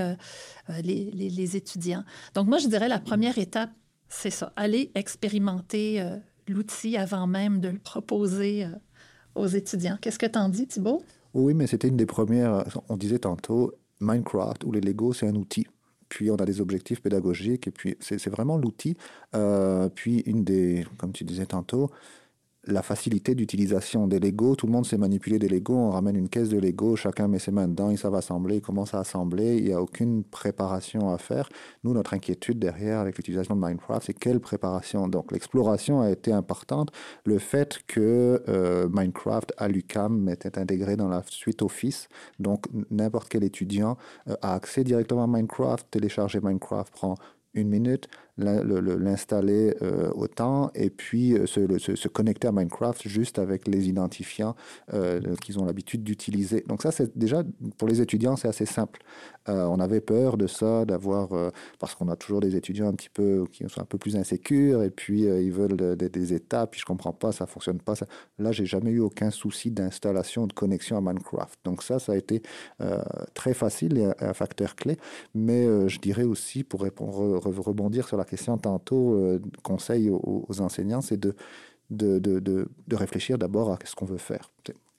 les, 0.82 1.10
les, 1.12 1.56
étudiants. 1.56 2.04
Donc 2.34 2.48
moi 2.48 2.58
je 2.58 2.66
dirais 2.66 2.88
la 2.88 2.98
première 2.98 3.38
étape 3.38 3.70
c'est 4.10 4.30
ça, 4.30 4.52
aller 4.56 4.90
expérimenter 4.94 6.02
l'outil 6.46 6.96
avant 6.96 7.26
même 7.26 7.60
de 7.60 7.68
le 7.68 7.78
proposer 7.78 8.66
aux 9.38 9.46
étudiants. 9.46 9.98
Qu'est-ce 10.00 10.18
que 10.18 10.26
tu 10.26 10.38
en 10.38 10.48
dis, 10.48 10.66
Thibault? 10.66 11.02
Oui, 11.34 11.54
mais 11.54 11.66
c'était 11.66 11.88
une 11.88 11.96
des 11.96 12.06
premières. 12.06 12.64
On 12.88 12.96
disait 12.96 13.20
tantôt, 13.20 13.74
Minecraft 14.00 14.64
ou 14.64 14.72
les 14.72 14.80
Lego, 14.80 15.12
c'est 15.12 15.28
un 15.28 15.34
outil. 15.34 15.66
Puis 16.08 16.30
on 16.30 16.36
a 16.36 16.44
des 16.44 16.60
objectifs 16.60 17.02
pédagogiques, 17.02 17.66
et 17.66 17.70
puis 17.70 17.96
c'est 18.00 18.28
vraiment 18.28 18.56
l'outil. 18.56 18.96
Euh, 19.34 19.88
puis 19.88 20.20
une 20.20 20.42
des, 20.42 20.86
comme 20.96 21.12
tu 21.12 21.24
disais 21.24 21.46
tantôt, 21.46 21.90
la 22.66 22.82
facilité 22.82 23.34
d'utilisation 23.34 24.06
des 24.06 24.18
Lego. 24.18 24.54
Tout 24.56 24.66
le 24.66 24.72
monde 24.72 24.86
sait 24.86 24.98
manipuler 24.98 25.38
des 25.38 25.48
Lego. 25.48 25.74
On 25.74 25.90
ramène 25.90 26.16
une 26.16 26.28
caisse 26.28 26.48
de 26.48 26.58
Lego, 26.58 26.96
chacun 26.96 27.28
met 27.28 27.38
ses 27.38 27.50
mains 27.50 27.68
dedans, 27.68 27.90
ils 27.90 27.98
savent 27.98 28.14
assembler, 28.14 28.56
ils 28.56 28.60
commencent 28.62 28.94
à 28.94 29.00
assembler. 29.00 29.56
Il 29.56 29.64
n'y 29.64 29.72
a 29.72 29.80
aucune 29.80 30.24
préparation 30.24 31.10
à 31.10 31.18
faire. 31.18 31.48
Nous, 31.84 31.92
notre 31.92 32.14
inquiétude 32.14 32.58
derrière 32.58 32.98
avec 32.98 33.16
l'utilisation 33.16 33.56
de 33.56 33.60
Minecraft, 33.60 34.06
c'est 34.06 34.14
quelle 34.14 34.40
préparation? 34.40 35.08
Donc 35.08 35.32
l'exploration 35.32 36.00
a 36.00 36.10
été 36.10 36.32
importante. 36.32 36.90
Le 37.24 37.38
fait 37.38 37.80
que 37.86 38.42
euh, 38.48 38.88
Minecraft 38.90 39.52
à 39.56 39.68
l'UCAM 39.68 40.28
était 40.28 40.58
intégré 40.58 40.96
dans 40.96 41.08
la 41.08 41.22
suite 41.28 41.62
Office, 41.62 42.08
donc 42.38 42.66
n'importe 42.90 43.28
quel 43.28 43.44
étudiant 43.44 43.96
euh, 44.28 44.34
a 44.42 44.54
accès 44.54 44.84
directement 44.84 45.24
à 45.24 45.26
Minecraft. 45.26 45.86
Télécharger 45.90 46.40
Minecraft 46.40 46.92
prend 46.92 47.14
une 47.54 47.68
minute 47.68 48.08
l'installer 48.38 49.76
euh, 49.82 50.10
autant 50.14 50.70
et 50.74 50.90
puis 50.90 51.34
euh, 51.34 51.46
se, 51.46 52.08
connecter 52.08 52.48
à 52.48 52.52
Minecraft 52.52 53.06
juste 53.08 53.38
avec 53.38 53.66
les 53.66 53.88
identifiants 53.88 54.54
euh, 54.94 55.20
qu'ils 55.42 55.58
ont 55.58 55.64
l'habitude 55.64 56.04
d'utiliser. 56.04 56.64
Donc 56.66 56.82
ça, 56.82 56.92
c'est 56.92 57.16
déjà, 57.18 57.42
pour 57.76 57.88
les 57.88 58.00
étudiants, 58.00 58.36
c'est 58.36 58.48
assez 58.48 58.66
simple. 58.66 59.00
on 59.46 59.80
avait 59.80 60.00
peur 60.00 60.36
de 60.36 60.46
ça, 60.46 60.84
d'avoir, 60.84 61.30
parce 61.78 61.94
qu'on 61.94 62.08
a 62.08 62.16
toujours 62.16 62.40
des 62.40 62.54
étudiants 62.54 62.88
un 62.88 62.92
petit 62.92 63.08
peu, 63.08 63.46
qui 63.50 63.64
sont 63.68 63.80
un 63.80 63.86
peu 63.86 63.98
plus 63.98 64.16
insécures 64.16 64.82
et 64.82 64.90
puis 64.90 65.22
ils 65.22 65.52
veulent 65.52 65.96
des 65.96 66.34
étapes, 66.34 66.72
puis 66.72 66.80
je 66.80 66.84
comprends 66.84 67.12
pas, 67.12 67.32
ça 67.32 67.46
fonctionne 67.46 67.80
pas. 67.80 67.94
Ça. 67.94 68.06
Là, 68.38 68.52
j'ai 68.52 68.66
jamais 68.66 68.90
eu 68.90 69.00
aucun 69.00 69.30
souci 69.30 69.70
d'installation, 69.70 70.46
de 70.46 70.52
connexion 70.52 70.96
à 70.96 71.00
Minecraft. 71.00 71.58
Donc 71.64 71.82
ça, 71.82 71.98
ça 71.98 72.12
a 72.12 72.16
été 72.16 72.42
très 73.34 73.54
facile 73.54 73.98
et 73.98 74.04
un, 74.20 74.34
facteur 74.34 74.76
clé. 74.76 74.96
Mais 75.34 75.88
je 75.88 75.98
dirais 75.98 76.24
aussi, 76.24 76.62
pour 76.62 76.82
rebondir 76.82 78.06
sur 78.06 78.16
la 78.16 78.24
question 78.28 78.58
tantôt, 78.58 79.14
euh, 79.14 79.40
conseil 79.62 80.10
aux, 80.10 80.60
enseignants, 80.60 81.00
c'est 81.00 81.18
de, 81.18 81.34
de, 81.90 82.18
de, 82.18 82.38
de, 82.40 82.96
réfléchir 82.96 83.38
d'abord 83.38 83.70
à 83.70 83.78
ce 83.84 83.94
qu'on 83.94 84.04
veut 84.04 84.18
faire 84.18 84.50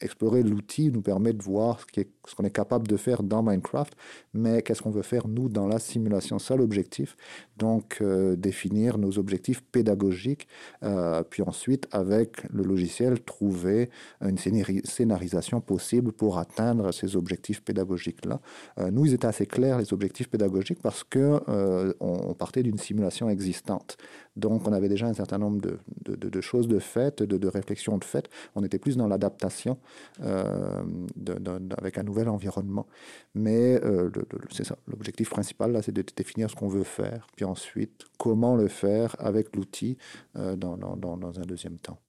explorer 0.02 0.44
l'outil 0.44 0.92
nous 0.92 1.02
permet 1.02 1.34
de 1.34 1.42
voir 1.42 1.80
ce 1.80 2.36
qu'on 2.36 2.44
est, 2.44 2.50
capable 2.52 2.88
de 2.88 2.98
faire 2.98 3.24
dans 3.24 3.44
Minecraft, 3.44 3.94
mais 4.34 4.62
qu'est-ce 4.62 4.82
qu'on 4.82 4.92
veut 4.92 5.02
faire 5.02 5.28
nous 5.28 5.50
dans 5.50 5.68
la 5.68 5.80
simulation. 5.80 6.40
Ça 6.40 6.56
l'objectif. 6.56 7.16
Donc 7.58 7.98
euh, 8.02 8.36
définir 8.36 8.98
nos 8.98 9.20
objectifs 9.20 9.62
pédagogiques, 9.62 10.48
euh, 10.84 11.24
puis 11.24 11.44
ensuite 11.44 11.88
avec 11.92 12.50
le 12.52 12.64
logiciel 12.64 13.22
trouver 13.22 13.90
une 14.22 14.38
scénarisation 14.38 15.62
possible 15.62 16.12
pour 16.12 16.38
atteindre 16.38 16.94
ces 16.94 17.16
objectifs 17.16 17.62
pédagogiques-là. 17.62 18.40
Euh, 18.78 18.92
nous, 18.92 19.06
ils 19.06 19.14
étaient 19.14 19.28
assez 19.28 19.46
clairs 19.46 19.78
les 19.78 19.94
objectifs 19.94 20.30
pédagogiques 20.30 20.82
parce 20.82 21.04
que 21.04 21.40
on, 22.00 22.34
partait 22.34 22.64
d'une 22.64 22.78
simulation 22.78 23.30
existante. 23.30 23.98
Donc 24.36 24.66
on 24.68 24.72
avait 24.72 24.88
déjà 24.88 25.08
un 25.08 25.14
certain 25.14 25.38
nombre 25.38 25.60
de, 25.62 25.80
de, 26.16 26.42
choses 26.42 26.68
de 26.68 26.80
faites, 26.80 27.22
de, 27.22 27.38
de 27.38 27.48
réflexions 27.48 27.98
de 27.98 28.04
faites. 28.04 28.30
On 28.56 28.64
était 28.64 28.80
plus 28.80 28.96
dans 28.96 29.08
l'adaptation 29.08 29.78
euh, 30.22 30.84
avec 31.78 31.98
un 31.98 32.04
nouvel 32.04 32.30
environnement. 32.30 32.88
Mais 33.34 33.80
euh, 33.84 34.10
c'est 34.52 34.66
ça, 34.66 34.78
l'objectif 34.88 35.30
principal, 35.30 35.72
là, 35.72 35.82
c'est 35.82 35.92
de 35.92 36.04
définir 36.16 36.50
ce 36.50 36.56
qu'on 36.56 36.68
veut 36.68 36.84
faire, 36.84 37.28
puis 37.36 37.46
ensuite 37.46 38.06
comment 38.18 38.56
le 38.56 38.68
faire 38.68 39.16
avec 39.20 39.56
l'outil 39.56 39.98
euh, 40.36 40.56
dans, 40.56 40.78
dans 40.78 41.40
un 41.40 41.46
deuxième 41.46 41.78
temps. 41.78 42.00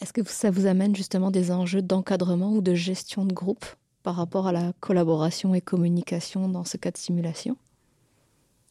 Est-ce 0.00 0.12
que 0.12 0.22
ça 0.24 0.50
vous 0.50 0.66
amène 0.66 0.94
justement 0.94 1.30
des 1.30 1.50
enjeux 1.50 1.82
d'encadrement 1.82 2.52
ou 2.52 2.60
de 2.60 2.74
gestion 2.74 3.24
de 3.24 3.32
groupe 3.32 3.64
par 4.02 4.14
rapport 4.14 4.46
à 4.46 4.52
la 4.52 4.72
collaboration 4.80 5.54
et 5.54 5.60
communication 5.60 6.48
dans 6.48 6.64
ce 6.64 6.76
cas 6.76 6.92
de 6.92 6.96
simulation? 6.96 7.56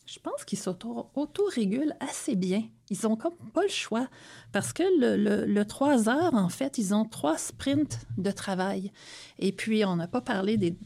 Je 0.08 0.20
pense 0.20 0.46
qu'ils 0.46 0.58
s'auto-régulent 0.58 1.94
assez 2.00 2.36
bien. 2.36 2.64
Ils 2.90 3.06
ont 3.08 3.18
comme 3.18 3.36
pas 3.54 3.64
le 3.64 3.68
choix 3.68 4.08
parce 4.54 4.72
que 4.72 4.84
le, 5.02 5.46
le, 5.46 5.66
3 5.66 6.08
heures, 6.08 6.34
en 6.34 6.48
fait, 6.48 6.78
ils 6.78 6.94
ont 6.94 7.04
trois 7.04 7.38
sprints 7.38 8.00
de 8.18 8.32
travail. 8.32 8.94
Et 9.38 9.52
puis, 9.52 9.84
on 9.84 9.98
n'a 9.98 10.08
pas 10.08 10.22
parlé 10.22 10.56
des, 10.56 10.78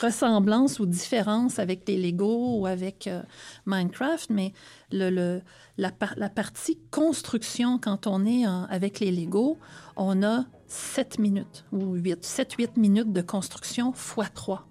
ressemblances 0.00 0.78
ou 0.78 0.86
différences 0.86 1.58
avec 1.58 1.88
les 1.88 1.96
Lego 1.96 2.60
ou 2.60 2.66
avec 2.66 3.08
euh, 3.08 3.22
Minecraft, 3.66 4.30
mais 4.30 4.52
la, 4.92 6.28
partie 6.28 6.78
construction, 6.92 7.78
quand 7.78 8.06
on 8.06 8.24
est 8.24 8.44
avec 8.44 9.00
les 9.00 9.10
Lego, 9.10 9.58
on 9.96 10.22
a 10.22 10.44
7 10.68 11.18
minutes 11.18 11.64
ou 11.72 11.96
7-8 11.96 12.78
minutes 12.78 13.12
de 13.12 13.22
construction 13.22 13.92
fois 13.92 14.26
3. 14.26 14.68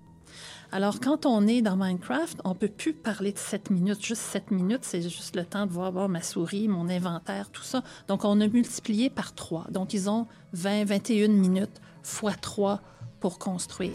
Alors, 0.75 0.99
quand 0.99 1.27
on 1.27 1.45
est 1.45 1.61
dans 1.61 1.75
Minecraft, 1.75 2.39
on 2.45 2.55
peut 2.55 2.67
plus 2.67 2.93
parler 2.93 3.31
de 3.31 3.37
7 3.37 3.69
minutes. 3.69 4.03
Juste 4.03 4.23
7 4.23 4.49
minutes, 4.49 4.79
c'est 4.81 5.03
juste 5.03 5.35
le 5.35 5.45
temps 5.45 5.67
de 5.67 5.71
voir 5.71 6.09
ma 6.09 6.23
souris, 6.23 6.67
mon 6.67 6.89
inventaire, 6.89 7.51
tout 7.51 7.61
ça. 7.61 7.83
Donc, 8.07 8.25
on 8.25 8.41
a 8.41 8.47
multiplié 8.47 9.11
par 9.11 9.35
3. 9.35 9.67
Donc, 9.69 9.93
ils 9.93 10.09
ont 10.09 10.25
20, 10.53 10.85
21 10.85 11.27
minutes 11.27 11.79
fois 12.01 12.31
3 12.31 12.81
pour 13.19 13.37
construire. 13.37 13.91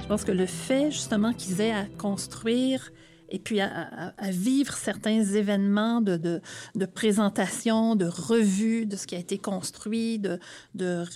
Je 0.00 0.06
pense 0.08 0.24
que 0.24 0.32
le 0.32 0.46
fait, 0.46 0.90
justement, 0.90 1.34
qu'ils 1.34 1.60
aient 1.60 1.74
à 1.74 1.84
construire 1.84 2.92
et 3.32 3.38
puis 3.38 3.60
à, 3.60 4.12
vivre 4.30 4.74
certains 4.74 5.24
événements 5.24 6.02
de, 6.02 6.40
de, 6.74 6.86
présentation, 6.86 7.96
de 7.96 8.04
revue 8.04 8.84
de 8.84 8.94
ce 8.94 9.06
qui 9.06 9.16
a 9.16 9.18
été 9.18 9.38
construit, 9.38 10.18
de, 10.18 10.38
de, 10.74 11.06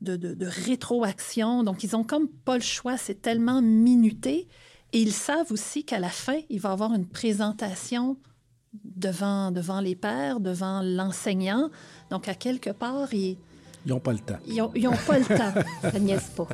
de, 0.00 0.46
rétroaction. 0.46 1.64
Donc, 1.64 1.82
ils 1.82 1.96
ont 1.96 2.04
comme 2.04 2.28
pas 2.28 2.54
le 2.54 2.62
choix, 2.62 2.96
c'est 2.96 3.20
tellement 3.20 3.60
minuté. 3.60 4.46
Et 4.92 5.00
ils 5.00 5.12
savent 5.12 5.50
aussi 5.50 5.84
qu'à 5.84 5.98
la 5.98 6.10
fin, 6.10 6.38
il 6.48 6.60
va 6.60 6.68
y 6.68 6.72
avoir 6.72 6.94
une 6.94 7.06
présentation 7.06 8.16
devant, 8.84 9.50
devant 9.50 9.80
les 9.80 9.96
pairs, 9.96 10.38
devant 10.38 10.80
l'enseignant. 10.80 11.70
Donc, 12.10 12.28
à 12.28 12.34
quelque 12.34 12.70
part, 12.70 13.12
ils... 13.12 13.36
Ils 13.84 13.90
n'ont 13.90 14.00
pas 14.00 14.12
le 14.12 14.20
temps. 14.20 14.38
Ils 14.46 14.56
n'ont 14.56 14.96
pas 14.96 15.18
le 15.18 15.24
temps. 15.24 15.52
Ça 15.82 15.98
niaise 15.98 16.30
pas. 16.36 16.48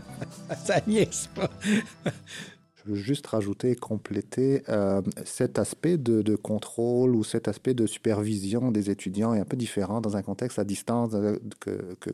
Ça 0.64 0.80
niaise 0.86 1.28
pas. 1.34 1.50
Je 2.84 2.90
veux 2.90 2.96
juste 2.96 3.26
rajouter 3.26 3.70
et 3.70 3.76
compléter 3.76 4.62
euh, 4.68 5.02
cet 5.24 5.58
aspect 5.58 5.98
de, 5.98 6.22
de, 6.22 6.36
contrôle 6.36 7.14
ou 7.14 7.24
cet 7.24 7.48
aspect 7.48 7.74
de 7.74 7.86
supervision 7.86 8.70
des 8.70 8.90
étudiants 8.90 9.34
est 9.34 9.40
un 9.40 9.44
peu 9.44 9.56
différent 9.56 10.00
dans 10.00 10.16
un 10.16 10.22
contexte 10.22 10.58
à 10.58 10.64
distance 10.64 11.10
euh, 11.14 11.36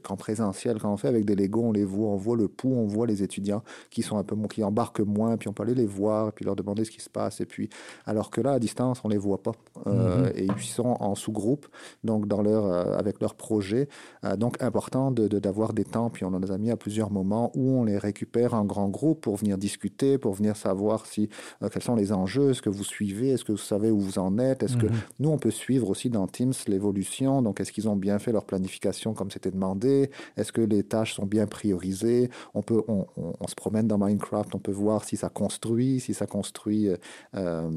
qu'en 0.02 0.16
présentiel. 0.16 0.79
Quand 0.81 0.92
on 0.92 0.96
fait 0.96 1.09
avec 1.09 1.24
des 1.24 1.35
Legos, 1.35 1.62
on 1.62 1.72
les 1.72 1.85
voit, 1.85 2.09
on 2.09 2.16
voit 2.16 2.37
le 2.37 2.48
pouls, 2.48 2.74
on 2.74 2.87
voit 2.87 3.07
les 3.07 3.22
étudiants 3.22 3.62
qui 3.90 4.02
sont 4.02 4.18
un 4.18 4.24
peu 4.24 4.37
qui 4.50 4.62
embarquent 4.62 5.00
moins, 5.00 5.37
puis 5.37 5.48
on 5.48 5.52
peut 5.52 5.62
aller 5.62 5.74
les 5.74 5.87
voir, 5.87 6.33
puis 6.33 6.44
leur 6.44 6.57
demander 6.57 6.85
ce 6.85 6.90
qui 6.90 7.00
se 7.00 7.11
passe. 7.11 7.40
Et 7.40 7.46
puis, 7.46 7.68
alors 8.05 8.31
que 8.31 8.40
là, 8.40 8.52
à 8.52 8.59
distance, 8.59 9.00
on 9.05 9.09
les 9.09 9.18
voit 9.18 9.42
pas. 9.42 9.52
Euh, 9.87 10.29
mm-hmm. 10.29 10.37
Et 10.37 10.44
ils 10.44 10.62
sont 10.62 10.96
en 11.00 11.14
sous-groupe, 11.14 11.66
donc 12.05 12.26
dans 12.29 12.42
leur, 12.42 12.66
avec 12.98 13.20
leur 13.20 13.35
projet. 13.35 13.88
donc, 14.37 14.62
important 14.62 15.11
d'avoir 15.11 15.29
de, 15.29 15.38
d'avoir 15.38 15.72
des 15.72 15.85
temps, 15.85 16.11
puis 16.11 16.24
on 16.24 16.35
en 16.35 16.42
a 16.42 16.59
mis 16.59 16.70
à 16.70 16.76
plusieurs 16.76 17.11
moments 17.11 17.50
où 17.55 17.79
on 17.79 17.85
les 17.85 17.98
récupère 17.98 18.55
en 18.55 18.64
grand 18.64 18.88
groupe 18.88 19.20
pour 19.20 19.37
venir 19.37 19.59
discuter, 19.59 20.18
pour 20.18 20.35
venir 20.35 20.56
savoir 20.57 21.07
si, 21.07 21.29
euh, 21.62 21.69
quels 21.69 21.83
sont 21.83 21.95
les 21.95 22.12
enjeux, 22.12 22.51
est-ce 22.51 22.62
que 22.62 22.71
vous 22.71 22.85
suivez, 22.85 23.31
est-ce 23.31 23.45
que 23.45 23.53
vous 23.53 23.59
savez 23.59 23.90
où 23.90 24.01
vous 24.01 24.19
en 24.19 24.38
êtes, 24.38 24.62
est-ce 24.62 24.77
que 24.77 24.87
mhm. 24.87 24.92
nous, 25.21 25.31
on 25.31 25.38
peut 25.38 25.51
suivre 25.51 25.88
aussi 25.88 26.11
dans 26.11 26.27
Teams 26.27 26.53
l'évolution, 26.66 27.42
donc 27.42 27.61
est-ce 27.61 27.73
qu'ils 27.73 27.88
ont 27.88 27.97
bien 27.97 28.19
fait 28.19 28.33
leur 28.33 28.45
planification 28.45 29.14
comme 29.14 29.31
c'était 29.31 29.51
demandé, 29.51 30.11
est-ce 30.37 30.53
que 30.53 30.61
les 30.61 30.83
tâches 30.83 31.14
sont 31.14 31.27
bien 31.27 31.47
priorisées, 31.47 32.31
on, 32.55 32.62
peut, 32.62 32.83
on, 32.88 33.07
se 33.47 33.55
promène 33.55 33.87
dans 33.87 33.99
Minecraft, 33.99 34.55
on 34.55 34.59
peut 34.59 34.73
voir 34.73 35.05
si 35.05 35.16
ça 35.16 35.29
construit, 35.29 36.01
si 36.01 36.14
ça 36.14 36.27
construit... 36.27 36.88
Euh, 36.88 36.97
euh, 37.35 37.71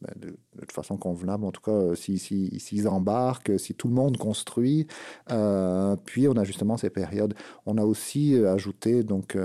ben, 0.00 0.12
de, 0.16 0.30
de, 0.30 0.72
façon 0.72 0.96
convenable, 0.96 1.44
en 1.44 1.52
tout 1.52 1.60
cas, 1.60 1.94
s'ils 1.94 2.18
si, 2.18 2.58
si, 2.58 2.88
embarquent, 2.88 3.52
si 3.56 3.74
tout 3.74 3.86
le 3.86 3.94
monde 3.94 4.16
construit. 4.16 4.88
puis, 6.04 6.26
on 6.26 6.36
a 6.36 6.42
justement 6.42 6.76
ces 6.76 6.90
périodes. 6.90 7.34
On 7.66 7.78
a 7.78 7.84
aussi 7.84 8.36
ajouté 8.36 9.04
donc 9.04 9.36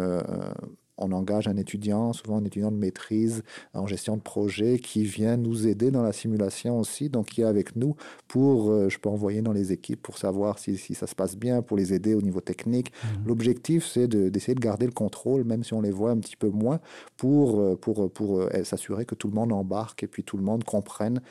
on 0.98 1.12
engage 1.12 1.48
un 1.48 1.58
étudiant, 1.58 2.14
souvent 2.14 2.38
un 2.38 2.46
étudiant 2.46 2.72
de 2.72 2.78
maîtrise 2.78 3.44
en 3.74 3.86
gestion 3.86 4.18
de 4.18 4.22
projet, 4.22 4.80
qui 4.80 5.04
vient 5.04 5.38
nous 5.38 5.68
aider 5.68 5.92
dans 5.92 6.02
la 6.02 6.14
simulation 6.14 6.80
aussi, 6.80 7.10
donc 7.10 7.28
qui 7.28 7.42
est 7.42 7.46
avec 7.46 7.76
nous 7.76 7.96
pour, 8.28 8.72
euh, 8.72 8.90
je 8.90 9.00
peux 9.00 9.10
envoyer 9.10 9.42
dans 9.42 9.54
les 9.54 9.72
équipes 9.72 10.02
pour 10.02 10.18
savoir 10.18 10.60
si, 10.60 10.78
ça 10.78 11.08
se 11.08 11.16
passe 11.16 11.36
bien, 11.36 11.62
pour 11.62 11.78
les 11.78 11.94
aider 11.94 12.14
au 12.14 12.22
niveau 12.22 12.42
technique. 12.42 12.92
Mhm. 13.04 13.28
L'objectif, 13.28 13.86
c'est 13.86 14.08
d'essayer 14.08 14.56
de, 14.56 14.60
garder 14.60 14.86
le 14.86 14.92
contrôle, 14.92 15.44
même 15.44 15.64
si 15.64 15.74
on 15.74 15.82
les 15.82 15.92
voit 15.92 16.12
un 16.12 16.18
petit 16.18 16.36
peu 16.36 16.50
moins, 16.50 16.80
pour, 17.16 17.60
euh, 17.60 17.76
pour, 17.76 18.12
pour, 18.12 18.42
euh, 18.42 18.64
s'assurer 18.64 19.06
que 19.06 19.16
tout 19.16 19.28
le 19.28 19.34
monde 19.34 19.54
embarque 19.54 20.04
et 20.04 20.08
puis 20.08 20.24
tout 20.24 20.38
le 20.38 20.44
monde 20.44 20.64
comprenne. 20.64 21.22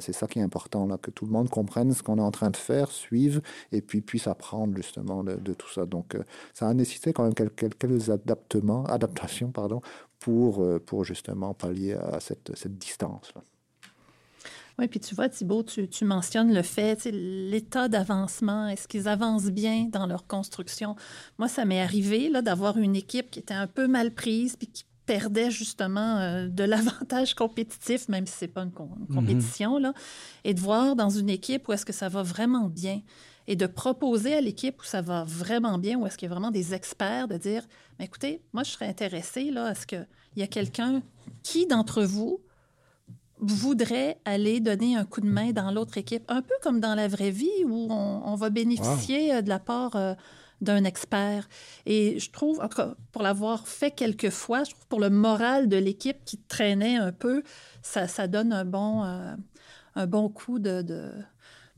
c'est 0.00 0.12
ça 0.12 0.26
qui 0.26 0.38
est 0.38 0.42
important, 0.42 0.86
là, 0.86 0.98
que 0.98 1.10
tout 1.10 1.24
le 1.24 1.32
monde 1.32 1.48
comprenne 1.48 1.92
ce 1.92 2.02
qu'on 2.02 2.18
est 2.18 2.22
en 2.22 2.30
train 2.30 2.50
de 2.50 2.56
faire, 2.56 2.90
suive 2.90 3.40
et 3.72 3.80
puis 3.80 4.00
puisse 4.00 4.26
apprendre 4.26 4.74
justement 4.76 5.24
de, 5.24 5.54
tout 5.54 5.70
ça. 5.72 5.86
Donc, 5.86 6.16
ça 6.52 6.68
a 6.68 6.74
nécessité 6.74 7.12
quand 7.12 7.24
même 7.24 7.34
quelques, 7.34 7.76
quelques 7.78 8.10
adaptements 8.10 8.84
adaptation 9.04 9.50
pardon, 9.50 9.80
pour, 10.18 10.62
euh, 10.62 10.78
pour 10.78 11.04
justement 11.04 11.54
pallier 11.54 11.94
à 11.94 12.20
cette, 12.20 12.56
cette 12.56 12.76
distance-là. 12.78 13.42
Oui, 14.78 14.88
puis 14.88 14.98
tu 14.98 15.14
vois, 15.14 15.28
Thibault, 15.28 15.62
tu, 15.62 15.88
tu 15.88 16.04
mentionnes 16.04 16.52
le 16.52 16.62
fait, 16.62 17.04
l'état 17.04 17.88
d'avancement, 17.88 18.66
est-ce 18.66 18.88
qu'ils 18.88 19.06
avancent 19.06 19.50
bien 19.50 19.84
dans 19.84 20.06
leur 20.06 20.26
construction? 20.26 20.96
Moi, 21.38 21.48
ça 21.48 21.64
m'est 21.64 21.80
arrivé 21.80 22.28
là, 22.28 22.42
d'avoir 22.42 22.76
une 22.76 22.96
équipe 22.96 23.30
qui 23.30 23.38
était 23.38 23.54
un 23.54 23.68
peu 23.68 23.86
mal 23.86 24.12
prise, 24.12 24.56
puis 24.56 24.66
qui 24.66 24.84
perdait 25.06 25.50
justement 25.50 26.18
euh, 26.18 26.48
de 26.48 26.64
l'avantage 26.64 27.34
compétitif, 27.34 28.08
même 28.08 28.26
si 28.26 28.36
ce 28.36 28.44
n'est 28.44 28.50
pas 28.50 28.62
une, 28.62 28.70
mm-hmm. 28.70 29.14
compétition, 29.14 29.78
là, 29.78 29.94
et 30.42 30.54
de 30.54 30.60
voir 30.60 30.96
dans 30.96 31.10
une 31.10 31.30
équipe 31.30 31.68
où 31.68 31.72
est-ce 31.72 31.86
que 31.86 31.92
ça 31.92 32.08
va 32.08 32.22
vraiment 32.22 32.68
bien 32.68 33.00
et 33.46 33.56
de 33.56 33.66
proposer 33.66 34.34
à 34.34 34.40
l'équipe 34.40 34.80
où 34.80 34.84
ça 34.84 35.02
va 35.02 35.24
vraiment 35.24 35.78
bien, 35.78 35.98
où 35.98 36.06
est-ce 36.06 36.16
qu'il 36.16 36.28
y 36.28 36.30
a 36.30 36.34
vraiment 36.34 36.50
des 36.50 36.74
experts, 36.74 37.28
de 37.28 37.36
dire, 37.36 37.62
mais 37.98 38.06
écoutez, 38.06 38.42
moi, 38.52 38.62
je 38.62 38.70
serais 38.70 38.86
intéressé 38.86 39.50
là, 39.50 39.66
à 39.66 39.74
ce 39.74 39.86
qu'il 39.86 40.06
y 40.36 40.42
a 40.42 40.46
quelqu'un 40.46 41.02
qui 41.42 41.66
d'entre 41.66 42.02
vous 42.02 42.40
voudrait 43.38 44.18
aller 44.24 44.60
donner 44.60 44.96
un 44.96 45.04
coup 45.04 45.20
de 45.20 45.26
main 45.26 45.52
dans 45.52 45.70
l'autre 45.70 45.98
équipe, 45.98 46.24
un 46.28 46.42
peu 46.42 46.54
comme 46.62 46.80
dans 46.80 46.94
la 46.94 47.08
vraie 47.08 47.30
vie 47.30 47.64
où 47.66 47.88
on, 47.90 48.34
va 48.36 48.50
bénéficier 48.50 49.34
euh, 49.34 49.42
de 49.42 49.48
la 49.48 49.58
part 49.58 49.96
euh, 49.96 50.14
d'un 50.60 50.84
expert. 50.84 51.48
Et 51.84 52.18
je 52.18 52.30
trouve, 52.30 52.60
en 52.60 52.68
tout 52.68 52.76
cas, 52.76 52.94
pour 53.12 53.22
l'avoir 53.22 53.66
fait 53.66 53.90
quelques 53.90 54.30
fois, 54.30 54.64
je 54.64 54.70
trouve 54.70 54.86
pour 54.86 55.00
le 55.00 55.10
moral 55.10 55.68
de 55.68 55.76
l'équipe 55.76 56.24
qui 56.24 56.38
traînait 56.38 56.96
un 56.96 57.12
peu, 57.12 57.42
ça, 57.82 58.08
ça 58.08 58.28
donne 58.28 58.52
un 58.52 58.64
bon, 58.64 59.04
euh, 59.04 59.34
un 59.96 60.06
bon 60.06 60.28
coup 60.28 60.58
de, 60.58 60.82
de 60.82 61.10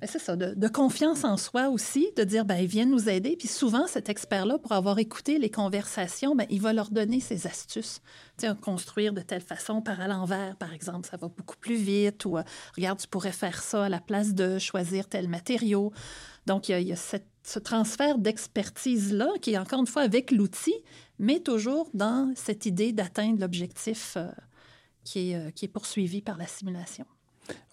c'est 0.02 0.18
ça, 0.18 0.36
de, 0.36 0.68
confiance 0.68 1.24
en 1.24 1.38
soi 1.38 1.70
aussi, 1.70 2.10
de 2.16 2.24
dire, 2.24 2.44
ben, 2.44 2.56
ils 2.56 2.66
viennent 2.66 2.90
nous 2.90 3.08
aider. 3.08 3.34
Puis 3.34 3.48
souvent, 3.48 3.86
cet 3.86 4.10
expert-là, 4.10 4.58
pour 4.58 4.72
avoir 4.72 4.98
écouté 4.98 5.38
les 5.38 5.50
conversations, 5.50 6.36
ben, 6.36 6.46
il 6.50 6.60
va 6.60 6.74
leur 6.74 6.90
donner 6.90 7.18
ses 7.18 7.46
astuces. 7.46 8.02
Tu 8.36 8.46
sais, 8.46 8.54
construire 8.60 9.14
de 9.14 9.22
telle 9.22 9.40
façon 9.40 9.80
par 9.80 9.98
à 10.02 10.06
l'envers, 10.06 10.54
par 10.56 10.74
exemple, 10.74 11.08
ça 11.10 11.16
va 11.16 11.28
beaucoup 11.28 11.56
plus 11.56 11.76
vite. 11.76 12.26
Ou, 12.26 12.36
euh, 12.36 12.42
regarde, 12.76 12.98
tu 12.98 13.08
pourrais 13.08 13.32
faire 13.32 13.62
ça 13.62 13.86
à 13.86 13.88
la 13.88 14.00
place 14.00 14.34
de 14.34 14.58
choisir 14.58 15.08
tel 15.08 15.28
matériau. 15.28 15.92
Donc, 16.44 16.68
il 16.68 16.78
y 16.82 16.92
a, 16.92 16.96
ce 16.96 17.58
transfert 17.58 18.18
d'expertise-là 18.18 19.28
qui 19.40 19.52
est 19.52 19.58
encore 19.58 19.80
une 19.80 19.86
fois 19.86 20.02
avec 20.02 20.30
l'outil, 20.30 20.74
mais 21.18 21.40
toujours 21.40 21.88
dans 21.94 22.34
cette 22.36 22.66
idée 22.66 22.92
d'atteindre 22.92 23.40
l'objectif 23.40 24.18
euh, 24.18 24.28
euh, 25.16 25.50
qui 25.52 25.64
est 25.64 25.72
poursuivi 25.72 26.20
par 26.20 26.36
la 26.36 26.46
simulation. 26.46 27.06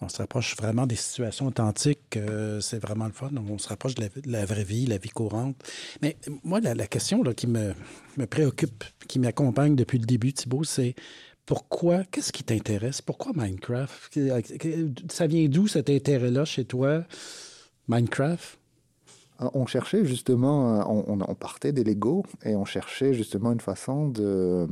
On 0.00 0.08
se 0.08 0.18
rapproche 0.18 0.56
vraiment 0.56 0.86
des 0.86 0.96
situations 0.96 1.46
authentiques. 1.46 2.16
Euh, 2.16 2.60
c'est 2.60 2.78
vraiment 2.78 3.06
le 3.06 3.12
fun. 3.12 3.30
On 3.48 3.58
se 3.58 3.68
rapproche 3.68 3.94
de 3.94 4.08
la, 4.26 4.44
vraie 4.44 4.64
vie, 4.64 4.86
la 4.86 4.98
vie 4.98 5.10
courante. 5.10 5.56
Mais 6.02 6.16
moi, 6.42 6.60
la, 6.60 6.86
question 6.86 7.22
là, 7.22 7.34
qui 7.34 7.46
me, 7.46 7.74
préoccupe, 8.28 8.84
qui 9.08 9.18
m'accompagne 9.18 9.76
depuis 9.76 9.98
le 9.98 10.06
début, 10.06 10.32
Thibault, 10.32 10.64
c'est 10.64 10.94
pourquoi, 11.46 12.04
qu'est-ce 12.04 12.32
qui 12.32 12.42
t'intéresse? 12.42 13.02
Pourquoi 13.02 13.32
Minecraft? 13.34 14.18
Ça 15.10 15.26
vient 15.26 15.46
d'où 15.48 15.68
cet 15.68 15.90
intérêt-là 15.90 16.44
chez 16.44 16.64
toi, 16.64 17.04
Minecraft? 17.88 18.58
Euh, 19.40 19.48
on 19.54 19.66
cherchait 19.66 20.04
justement, 20.04 20.80
euh, 20.80 21.02
on, 21.06 21.34
partait 21.34 21.72
des 21.72 21.84
Lego 21.84 22.24
et 22.44 22.54
on 22.54 22.64
cherchait 22.64 23.14
justement 23.14 23.52
une 23.52 23.60
façon 23.60 24.08
de, 24.08 24.68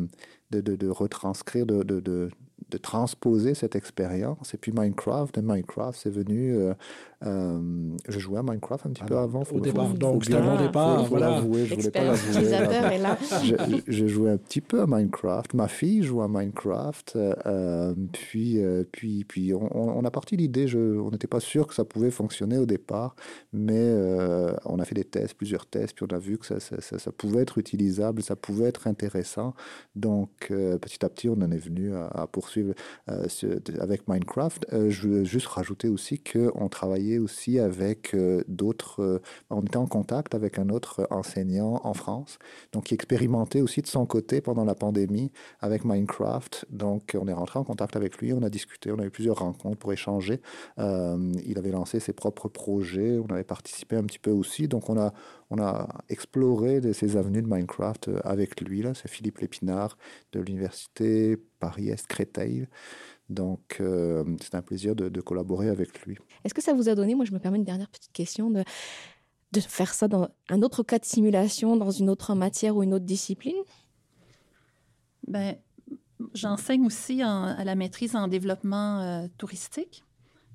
de, 0.50 0.88
retranscrire, 0.88 1.66
de, 1.66 2.30
de, 2.70 2.78
transposer 2.78 3.54
cette 3.54 3.76
expérience. 3.76 4.54
Et 4.54 4.58
puis 4.58 4.72
Minecraft, 4.72 5.34
de 5.36 5.40
Minecraft, 5.40 5.98
c'est 6.00 6.10
venu 6.10 6.72
euh, 7.24 7.94
je 8.08 8.18
jouais 8.18 8.38
à 8.38 8.42
Minecraft 8.42 8.86
un 8.86 8.90
petit 8.90 9.04
peu 9.04 9.16
avant. 9.16 9.44
au 9.52 9.60
départ, 9.60 9.94
donc 9.94 10.24
c'était 10.24 10.40
mon 10.40 10.56
départ. 10.56 11.04
voilà. 11.04 11.40
je 11.40 11.74
voulais 11.74 11.90
pas 11.90 12.04
l'avouer. 12.04 13.82
J'ai 13.86 14.08
joué 14.08 14.30
un 14.30 14.36
petit 14.36 14.60
peu 14.60 14.82
à 14.82 14.86
Minecraft. 14.86 15.54
Ma 15.54 15.68
fille 15.68 16.02
joue 16.02 16.22
à 16.22 16.28
Minecraft. 16.28 17.16
Euh, 17.16 17.94
puis, 18.12 18.62
euh, 18.62 18.84
puis, 18.90 19.24
puis, 19.24 19.52
on, 19.54 20.04
a 20.04 20.10
parti 20.10 20.36
l'idée. 20.36 20.66
On 20.74 21.10
n'était 21.10 21.28
pas 21.28 21.40
sûr 21.40 21.66
que 21.66 21.74
ça 21.74 21.84
pouvait 21.84 22.10
fonctionner 22.10 22.58
au 22.58 22.66
départ, 22.66 23.14
mais 23.52 23.94
on 24.64 24.78
a 24.78 24.84
fait 24.84 24.94
des 24.94 25.04
tests, 25.04 25.34
plusieurs 25.34 25.66
tests, 25.66 25.94
puis 25.94 26.06
on 26.10 26.14
a 26.14 26.18
vu 26.18 26.38
que 26.38 26.46
ça, 26.46 26.58
ça, 26.58 26.80
ça, 26.80 27.12
pouvait 27.12 27.42
être 27.42 27.58
utilisable, 27.58 28.22
ça 28.22 28.36
pouvait 28.36 28.66
être 28.66 28.86
intéressant. 28.86 29.54
Donc, 29.94 30.48
petit 30.48 31.04
à 31.04 31.08
petit, 31.08 31.28
on 31.28 31.34
en 31.34 31.50
est 31.50 31.64
venu 31.64 31.94
à, 31.94 32.26
poursuivre 32.30 32.51
avec 33.80 34.08
Minecraft. 34.08 34.66
je 34.70 35.08
veux 35.08 35.24
juste 35.24 35.46
rajouter 35.46 35.88
aussi 35.88 36.18
qu'on 36.18 36.68
travaillait 36.68 37.18
aussi 37.18 37.58
avec 37.58 38.14
euh, 38.14 38.42
d'autres. 38.48 39.02
Euh, 39.02 39.22
on 39.50 39.62
était 39.62 39.76
en 39.76 39.86
contact 39.86 40.34
avec 40.34 40.58
un 40.58 40.68
autre 40.68 41.06
enseignant 41.10 41.80
en 41.84 41.94
France, 41.94 42.38
donc 42.72 42.84
qui 42.84 42.94
expérimentait 42.94 43.60
aussi 43.60 43.82
de 43.82 43.86
son 43.86 44.06
côté 44.06 44.40
pendant 44.40 44.64
la 44.64 44.74
pandémie 44.74 45.30
avec 45.60 45.84
Minecraft. 45.84 46.66
Donc 46.70 47.16
on 47.18 47.26
est 47.28 47.32
rentré 47.32 47.58
en 47.58 47.64
contact 47.64 47.96
avec 47.96 48.18
lui, 48.18 48.32
on 48.32 48.42
a 48.42 48.50
discuté, 48.50 48.90
on 48.92 48.98
a 48.98 49.04
eu 49.04 49.10
plusieurs 49.10 49.38
rencontres 49.38 49.78
pour 49.78 49.92
échanger. 49.92 50.40
Euh, 50.78 51.32
il 51.44 51.58
avait 51.58 51.70
lancé 51.70 52.00
ses 52.00 52.12
propres 52.12 52.48
projets, 52.48 53.18
on 53.18 53.32
avait 53.32 53.44
participé 53.44 53.96
un 53.96 54.04
petit 54.04 54.18
peu 54.18 54.30
aussi. 54.30 54.68
Donc 54.68 54.90
on 54.90 54.98
a, 54.98 55.12
on 55.52 55.60
a 55.60 55.86
exploré 56.08 56.80
ces 56.94 57.18
avenues 57.18 57.42
de 57.42 57.46
Minecraft 57.46 58.10
avec 58.24 58.60
lui. 58.62 58.80
Là, 58.80 58.94
c'est 58.94 59.08
Philippe 59.08 59.38
Lépinard 59.38 59.98
de 60.32 60.40
l'université 60.40 61.36
Paris-Est 61.60 62.06
Créteil. 62.06 62.66
Donc, 63.28 63.76
euh, 63.80 64.24
c'est 64.40 64.54
un 64.54 64.62
plaisir 64.62 64.96
de, 64.96 65.20
collaborer 65.20 65.68
avec 65.68 66.06
lui. 66.06 66.16
Est-ce 66.44 66.54
que 66.54 66.62
ça 66.62 66.72
vous 66.72 66.88
a 66.88 66.94
donné, 66.94 67.14
moi 67.14 67.26
je 67.26 67.32
me 67.32 67.38
permets 67.38 67.58
une 67.58 67.64
dernière 67.64 67.90
petite 67.90 68.12
question, 68.12 68.50
de, 68.50 68.64
de 69.52 69.60
faire 69.60 69.92
ça 69.92 70.08
dans 70.08 70.28
un 70.48 70.62
autre 70.62 70.82
cas 70.82 70.98
de 70.98 71.04
simulation, 71.04 71.76
dans 71.76 71.90
une 71.90 72.08
autre 72.08 72.34
matière 72.34 72.74
ou 72.74 72.82
une 72.82 72.94
autre 72.94 73.04
discipline? 73.04 73.56
Ben, 75.26 75.56
j'enseigne 76.32 76.86
aussi 76.86 77.20
à 77.20 77.62
la 77.62 77.74
maîtrise 77.74 78.16
en 78.16 78.26
développement 78.26 79.00
euh, 79.00 79.26
touristique. 79.36 80.02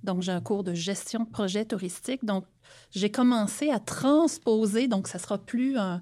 Donc, 0.04 0.22
j'ai 0.22 0.32
un 0.32 0.42
cours 0.42 0.64
de 0.64 0.74
gestion 0.74 1.22
de 1.22 1.30
projet 1.30 1.66
touristique. 1.66 2.24
Donc, 2.24 2.46
j'ai 2.92 3.10
commencé 3.10 3.70
à 3.70 3.80
transposer, 3.80 4.88
donc 4.88 5.08
ça 5.08 5.20
sera 5.20 5.38
plus 5.38 5.78
un, 5.78 6.02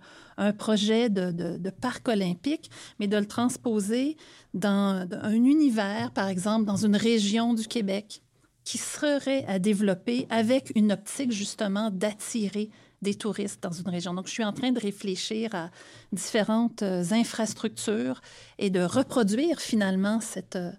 projet 0.57 1.09
de, 1.09 1.69
parc 1.69 2.07
olympique, 2.07 2.69
mais 2.99 3.07
de 3.07 3.17
le 3.17 3.25
transposer 3.25 4.17
dans 4.53 5.07
un 5.11 5.33
univers, 5.33 6.11
par 6.11 6.27
exemple, 6.27 6.65
dans 6.65 6.85
une 6.85 6.95
région 6.95 7.53
du 7.53 7.67
Québec 7.67 8.21
qui 8.63 8.77
serait 8.77 9.45
à 9.45 9.59
développer 9.59 10.27
avec 10.29 10.71
une 10.75 10.91
optique 10.91 11.31
justement 11.31 11.91
d'attirer 11.91 12.69
des 13.01 13.13
touristes 13.13 13.61
dans 13.61 13.71
une 13.71 13.87
région. 13.87 14.13
Donc, 14.13 14.27
je 14.27 14.31
suis 14.31 14.43
en 14.43 14.53
train 14.53 14.71
de 14.71 14.79
réfléchir 14.79 15.53
à 15.53 15.69
différentes 16.11 16.81
euh, 16.81 17.03
infrastructures 17.11 18.21
et 18.57 18.71
de 18.71 18.81
reproduire 18.81 19.59
finalement 19.59 20.19
cette, 20.19 20.55
euh, 20.55 20.71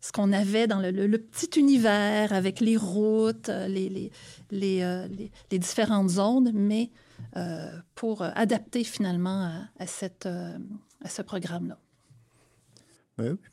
ce 0.00 0.12
qu'on 0.12 0.32
avait 0.32 0.66
dans 0.66 0.80
le, 0.80 1.18
petit 1.18 1.60
univers 1.60 2.32
avec 2.32 2.60
les 2.60 2.76
routes, 2.76 3.48
euh, 3.48 3.68
euh, 4.52 5.08
les, 5.50 5.58
différentes 5.58 6.08
zones, 6.08 6.52
mais 6.54 6.90
euh, 7.36 7.70
pour 7.94 8.22
adapter 8.22 8.84
finalement 8.84 9.52
à 9.78 9.86
ce 9.86 11.22
programme-là. 11.22 11.78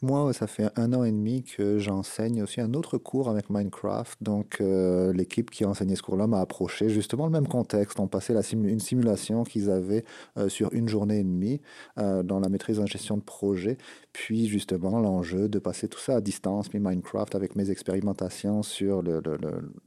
Moi, 0.01 0.33
ça 0.33 0.47
fait 0.47 0.69
un 0.75 0.93
an 0.93 1.03
et 1.03 1.11
demi 1.11 1.43
que 1.43 1.77
j'enseigne 1.79 2.41
aussi 2.43 2.61
un 2.61 2.73
autre 2.73 2.97
cours 2.97 3.29
avec 3.29 3.49
Minecraft. 3.49 4.21
Donc, 4.21 4.57
euh, 4.61 5.11
l'équipe 5.13 5.51
qui 5.51 5.63
a 5.63 5.69
enseigné 5.69 5.95
ce 5.95 6.01
cours-là 6.01 6.27
m'a 6.27 6.39
approché, 6.39 6.89
justement 6.89 7.25
le 7.25 7.31
même 7.31 7.47
contexte. 7.47 7.99
On 7.99 8.07
passait 8.07 8.33
la 8.33 8.41
une 8.53 8.79
simulation 8.79 9.43
qu'ils 9.43 9.69
avaient 9.69 10.05
euh, 10.37 10.47
sur 10.47 10.71
une 10.73 10.87
journée 10.87 11.19
et 11.19 11.23
demie 11.23 11.61
euh, 11.97 12.23
dans 12.23 12.39
la 12.39 12.49
maîtrise 12.49 12.79
en 12.79 12.85
gestion 12.85 13.17
de 13.17 13.21
projet. 13.21 13.77
Puis, 14.13 14.47
justement, 14.47 14.99
l'enjeu 14.99 15.49
de 15.49 15.59
passer 15.59 15.87
tout 15.87 15.99
ça 15.99 16.15
à 16.15 16.21
distance, 16.21 16.73
mais 16.73 16.79
Minecraft 16.79 17.35
avec 17.35 17.55
mes 17.55 17.69
expérimentations 17.69 18.63
sur 18.63 19.03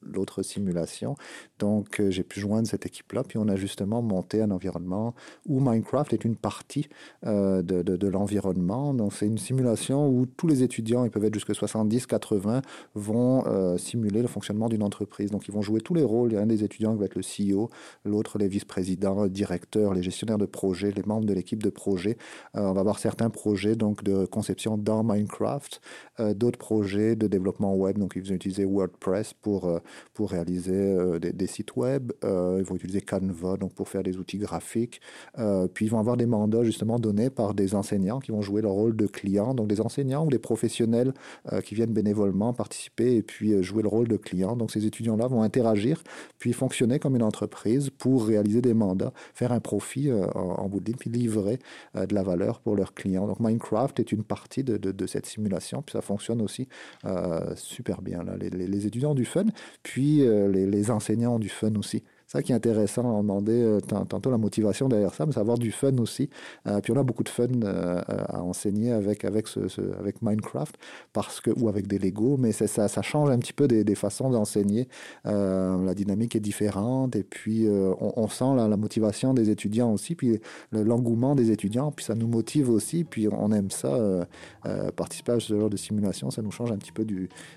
l'autre 0.02 0.42
simulation. 0.42 1.16
Donc, 1.58 2.00
j'ai 2.10 2.22
pu 2.22 2.38
joindre 2.38 2.68
cette 2.68 2.86
équipe-là. 2.86 3.24
Puis, 3.24 3.38
on 3.38 3.48
a 3.48 3.56
justement 3.56 4.02
monté 4.02 4.42
un 4.42 4.50
environnement 4.50 5.14
où 5.46 5.60
Minecraft 5.60 6.12
est 6.12 6.24
une 6.24 6.36
partie 6.36 6.88
de, 7.24 7.62
de, 7.62 7.82
de 7.82 8.08
l'environnement. 8.08 8.94
Donc, 8.94 9.14
c'est 9.14 9.26
une 9.26 9.38
simulation 9.38 9.69
où 10.08 10.26
tous 10.26 10.46
les 10.46 10.62
étudiants, 10.62 11.04
ils 11.04 11.10
peuvent 11.10 11.24
être 11.24 11.34
jusqu'à 11.34 11.54
70, 11.54 12.06
80, 12.06 12.62
vont 12.94 13.44
euh, 13.46 13.78
simuler 13.78 14.22
le 14.22 14.28
fonctionnement 14.28 14.68
d'une 14.68 14.82
entreprise. 14.82 15.30
Donc 15.30 15.48
ils 15.48 15.52
vont 15.52 15.62
jouer 15.62 15.80
tous 15.80 15.94
les 15.94 16.02
rôles. 16.02 16.32
Il 16.32 16.34
y 16.34 16.38
a 16.38 16.40
un 16.40 16.46
des 16.46 16.64
étudiants 16.64 16.92
qui 16.92 16.98
va 17.00 17.06
être 17.06 17.16
le 17.16 17.22
CEO, 17.22 17.70
l'autre 18.04 18.38
les 18.38 18.48
vice-présidents, 18.48 19.26
directeurs, 19.26 19.94
les 19.94 20.02
gestionnaires 20.02 20.38
de 20.38 20.46
projet, 20.46 20.92
les 20.92 21.02
membres 21.02 21.26
de 21.26 21.34
l'équipe 21.34 21.62
de 21.62 21.70
projet. 21.70 22.16
Euh, 22.56 22.62
on 22.62 22.72
va 22.72 22.80
avoir 22.80 22.98
certains 22.98 23.30
projets 23.30 23.76
donc 23.76 24.02
de 24.04 24.26
conception 24.26 24.76
dans 24.76 25.02
Minecraft, 25.04 25.80
euh, 26.20 26.34
d'autres 26.34 26.58
projets 26.58 27.16
de 27.16 27.26
développement 27.26 27.74
web. 27.74 27.98
Donc 27.98 28.12
ils 28.16 28.22
vont 28.22 28.34
utiliser 28.34 28.64
WordPress 28.64 29.34
pour, 29.34 29.80
pour 30.14 30.30
réaliser 30.30 31.20
des, 31.20 31.46
sites 31.46 31.76
web. 31.76 32.12
ils 32.22 32.64
vont 32.64 32.76
utiliser 32.76 33.00
Canva 33.00 33.56
donc 33.56 33.72
pour 33.74 33.88
faire 33.88 34.02
des 34.02 34.16
outils 34.16 34.38
graphiques. 34.38 35.00
puis 35.74 35.86
ils 35.86 35.88
vont 35.88 35.98
avoir 35.98 36.16
des 36.16 36.26
mandats 36.26 36.62
justement 36.64 36.98
donnés 36.98 37.30
par 37.30 37.54
des 37.54 37.74
enseignants 37.74 38.20
qui 38.20 38.32
vont 38.32 38.42
jouer 38.42 38.62
le 38.62 38.68
rôle 38.68 38.96
de 38.96 39.06
donc 39.54 39.68
des 39.68 39.80
enseignants 39.80 40.26
ou 40.26 40.30
des 40.30 40.38
professionnels 40.38 41.12
euh, 41.52 41.60
qui 41.60 41.74
viennent 41.74 41.92
bénévolement 41.92 42.52
participer 42.52 43.16
et 43.16 43.22
puis 43.22 43.52
euh, 43.52 43.62
jouer 43.62 43.82
le 43.82 43.88
rôle 43.88 44.08
de 44.08 44.16
client. 44.16 44.56
Donc 44.56 44.70
ces 44.70 44.86
étudiants-là 44.86 45.26
vont 45.26 45.42
interagir, 45.42 46.02
puis 46.38 46.52
fonctionner 46.52 46.98
comme 46.98 47.16
une 47.16 47.22
entreprise 47.22 47.90
pour 47.90 48.26
réaliser 48.26 48.60
des 48.60 48.74
mandats, 48.74 49.12
faire 49.34 49.52
un 49.52 49.60
profit 49.60 50.10
euh, 50.10 50.26
en, 50.34 50.68
bout 50.68 50.80
de 50.80 50.86
ligne, 50.86 50.96
puis 50.96 51.10
livrer 51.10 51.58
de 51.94 52.14
la 52.14 52.22
valeur 52.22 52.60
pour 52.60 52.76
leurs 52.76 52.94
clients. 52.94 53.26
Donc 53.26 53.40
Minecraft 53.40 53.98
est 54.00 54.12
une 54.12 54.22
partie 54.22 54.62
de, 54.64 54.76
de, 54.76 55.06
cette 55.06 55.26
simulation, 55.26 55.82
puis 55.82 55.92
ça 55.92 56.00
fonctionne 56.00 56.40
aussi 56.40 56.68
super 57.54 58.02
bien. 58.02 58.22
Là. 58.22 58.36
Les, 58.36 58.50
les, 58.50 58.86
étudiants 58.86 59.12
ont 59.12 59.14
du 59.14 59.24
fun, 59.24 59.44
puis 59.82 60.18
les, 60.18 60.66
les 60.66 60.90
enseignants 60.90 61.36
ont 61.36 61.38
du 61.38 61.48
fun 61.48 61.74
aussi 61.76 62.02
ça 62.30 62.42
qui 62.42 62.52
est 62.52 62.54
intéressant. 62.54 63.02
On 63.04 63.22
demandait 63.22 63.62
euh, 63.62 63.80
tantôt 63.80 64.30
la 64.30 64.38
motivation 64.38 64.88
derrière 64.88 65.12
ça, 65.14 65.26
mais 65.26 65.32
c'est 65.32 65.40
avoir 65.40 65.58
du 65.58 65.72
fun 65.72 65.96
aussi. 65.98 66.30
Euh, 66.68 66.80
puis 66.80 66.92
on 66.92 66.96
a 66.96 67.02
beaucoup 67.02 67.24
de 67.24 67.28
fun 67.28 67.48
euh, 67.64 68.00
à 68.06 68.42
enseigner 68.42 68.92
avec, 68.92 69.24
avec, 69.24 69.48
Minecraft 70.22 70.76
parce 71.12 71.40
que, 71.40 71.50
ou 71.58 71.68
avec 71.68 71.88
des 71.88 71.98
Lego, 71.98 72.36
mais 72.36 72.52
ça, 72.52 72.68
ça, 72.68 73.02
change 73.02 73.30
un 73.30 73.38
petit 73.38 73.52
peu 73.52 73.66
des, 73.66 73.94
façons 73.94 74.30
d'enseigner. 74.30 74.88
la 75.24 75.94
dynamique 75.94 76.36
est 76.36 76.40
différente 76.40 77.16
et 77.16 77.24
puis 77.24 77.66
on, 77.68 78.28
sent 78.28 78.54
la, 78.56 78.76
motivation 78.76 79.34
des 79.34 79.50
étudiants 79.50 79.92
aussi, 79.92 80.14
puis 80.14 80.40
l'engouement 80.72 81.34
des 81.34 81.50
étudiants, 81.50 81.90
puis 81.90 82.04
ça 82.04 82.14
nous 82.14 82.28
motive 82.28 82.70
aussi, 82.70 83.04
puis 83.04 83.28
on 83.28 83.50
aime 83.52 83.70
ça. 83.70 84.26
participer 84.96 85.32
à 85.32 85.40
ce 85.40 85.58
genre 85.58 85.70
de 85.70 85.76
simulation, 85.76 86.30
ça 86.30 86.42
nous 86.42 86.50
change 86.50 86.70
un 86.70 86.76
petit 86.76 86.92
peu 86.92 87.04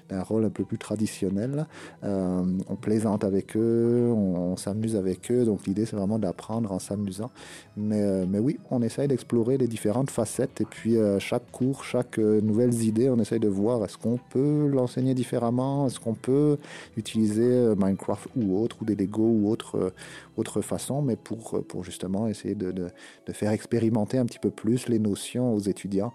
d'un 0.10 0.24
rôle 0.24 0.46
un 0.46 0.50
peu 0.50 0.64
plus 0.64 0.78
traditionnel. 0.78 1.68
on 2.04 2.76
plaisante 2.80 3.24
avec 3.24 3.56
eux, 3.56 4.12
on, 4.12 4.54
on 4.54 4.58
s'amuse 4.64 4.96
avec 4.96 5.32
eux. 5.32 5.46
Donc 5.46 5.66
l'idée, 5.68 5.86
c'est 5.86 5.96
vraiment 5.96 6.20
d'apprendre 6.20 6.72
en 6.72 6.80
s'amusant. 6.80 7.32
Mais, 7.78 8.02
euh, 8.02 8.26
mais 8.28 8.40
oui, 8.40 8.60
on 8.72 8.82
essaye 8.82 9.08
d'explorer 9.08 9.58
les 9.58 9.68
différentes 9.68 10.10
facettes. 10.10 10.62
Et 10.62 10.66
puis 10.66 10.98
euh, 10.98 11.20
chaque 11.20 11.50
cours, 11.52 11.84
chaque 11.84 12.20
euh, 12.20 12.42
nouvelle 12.42 12.74
idée, 12.84 13.10
on 13.10 13.20
essaye 13.20 13.40
de 13.40 13.48
voir 13.48 13.84
est-ce 13.86 13.98
qu'on 13.98 14.20
peut 14.30 14.68
l'enseigner 14.68 15.14
différemment, 15.14 15.88
est-ce 15.88 16.00
qu'on 16.00 16.16
peut 16.16 16.58
utiliser 16.98 17.74
Minecraft 17.78 18.28
ou 18.36 18.58
autre, 18.60 18.78
ou 18.82 18.86
des 18.86 18.96
Lego 18.96 19.24
ou 19.24 19.50
autre, 19.50 19.94
autre 20.38 20.62
façon, 20.62 21.02
mais 21.02 21.16
pour, 21.16 21.64
pour 21.68 21.84
justement 21.84 22.28
essayer 22.28 22.56
de, 22.56 22.72
de, 22.72 22.88
de 23.28 23.34
faire 23.34 23.52
expérimenter 23.52 24.18
un 24.18 24.26
petit 24.26 24.40
peu 24.40 24.50
plus 24.50 24.88
les 24.88 25.00
notions 25.00 25.54
aux 25.54 25.60
étudiants, 25.60 26.14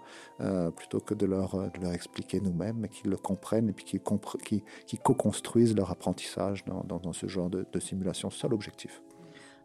plutôt 0.75 0.99
que 0.99 1.13
de 1.13 1.25
leur, 1.25 1.55
de 1.71 1.79
leur 1.81 1.93
expliquer 1.93 2.39
nous-mêmes, 2.39 2.77
mais 2.77 2.89
qu'ils 2.89 3.09
le 3.09 3.17
comprennent 3.17 3.69
et 3.69 3.73
puis 3.73 3.85
qu'ils 3.85 4.01
qui, 4.43 4.63
qui 4.85 4.97
co-construisent 4.97 5.75
leur 5.75 5.91
apprentissage 5.91 6.63
dans, 6.65 6.83
dans, 6.83 6.99
dans 6.99 7.13
ce 7.13 7.27
genre 7.27 7.49
de, 7.49 7.65
de 7.71 7.79
simulation 7.79 8.29
ça 8.29 8.47
l'objectif. 8.47 9.01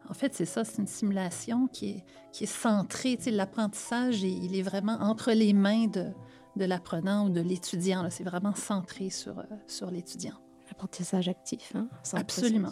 En 0.09 0.13
fait, 0.13 0.35
c'est 0.35 0.45
ça, 0.45 0.63
c'est 0.63 0.77
une 0.77 0.87
simulation 0.87 1.67
qui 1.67 1.89
est, 1.89 2.05
qui 2.31 2.43
est 2.43 2.47
centrée. 2.47 3.17
L'apprentissage, 3.27 4.21
il 4.21 4.55
est 4.55 4.61
vraiment 4.61 4.97
entre 5.01 5.31
les 5.31 5.53
mains 5.53 5.87
de, 5.87 6.11
de 6.55 6.65
l'apprenant 6.65 7.25
ou 7.25 7.29
de 7.29 7.41
l'étudiant. 7.41 8.07
C'est 8.09 8.23
vraiment 8.23 8.53
centré 8.53 9.09
sur, 9.09 9.39
euh, 9.39 9.43
sur 9.67 9.89
l'étudiant. 9.89 10.35
L'apprentissage 10.67 11.27
actif, 11.27 11.71
hein? 11.75 11.87
Absolument. 12.13 12.71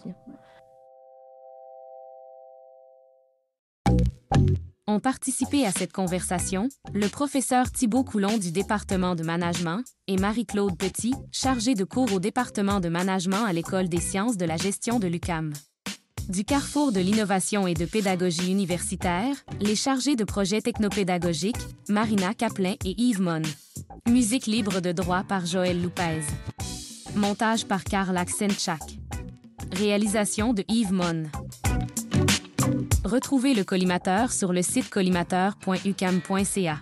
Ont 4.94 5.00
participé 5.00 5.66
à 5.66 5.72
cette 5.72 5.92
conversation 5.92 6.70
le 6.94 7.08
professeur 7.08 7.72
Thibault 7.72 8.04
Coulon 8.04 8.38
du 8.38 8.52
département 8.52 9.16
de 9.16 9.24
management 9.24 9.84
et 10.08 10.18
Marie-Claude 10.18 10.78
Petit, 10.78 11.16
chargée 11.32 11.74
de 11.74 11.84
cours 11.84 12.14
au 12.14 12.20
département 12.20 12.80
de 12.80 12.90
management 12.90 13.44
à 13.44 13.54
l'École 13.54 13.90
des 13.90 14.00
sciences 14.00 14.38
de 14.38 14.46
la 14.46 14.56
gestion 14.56 15.00
de 15.00 15.08
l'UCAM. 15.08 15.52
Du 16.30 16.46
carrefour 16.46 16.92
de 16.92 17.00
l'innovation 17.00 17.66
et 17.66 17.74
de 17.74 17.86
pédagogie 17.86 18.52
universitaire, 18.52 19.36
les 19.62 19.76
chargés 19.76 20.16
de 20.16 20.26
projets 20.26 20.62
technopédagogiques, 20.62 21.58
Marina 21.90 22.36
Caplin 22.36 22.76
et 22.86 22.94
Yves 23.02 23.22
Mon. 23.22 23.42
Musique 24.08 24.46
libre 24.46 24.80
de 24.80 24.92
droit 24.92 25.24
par 25.24 25.48
Joël 25.48 25.82
Lupez. 25.82 26.22
Montage 27.16 27.66
par 27.66 27.84
Karl 27.84 28.16
Aksenchak. 28.16 29.00
Réalisation 29.72 30.54
de 30.54 30.64
Yves 30.68 30.94
Mon. 30.94 31.24
Retrouvez 33.04 33.54
le 33.54 33.66
collimateur 33.66 34.32
sur 34.32 34.54
le 34.54 34.62
site 34.62 34.90
collimateur.ucam.ca. 34.90 36.80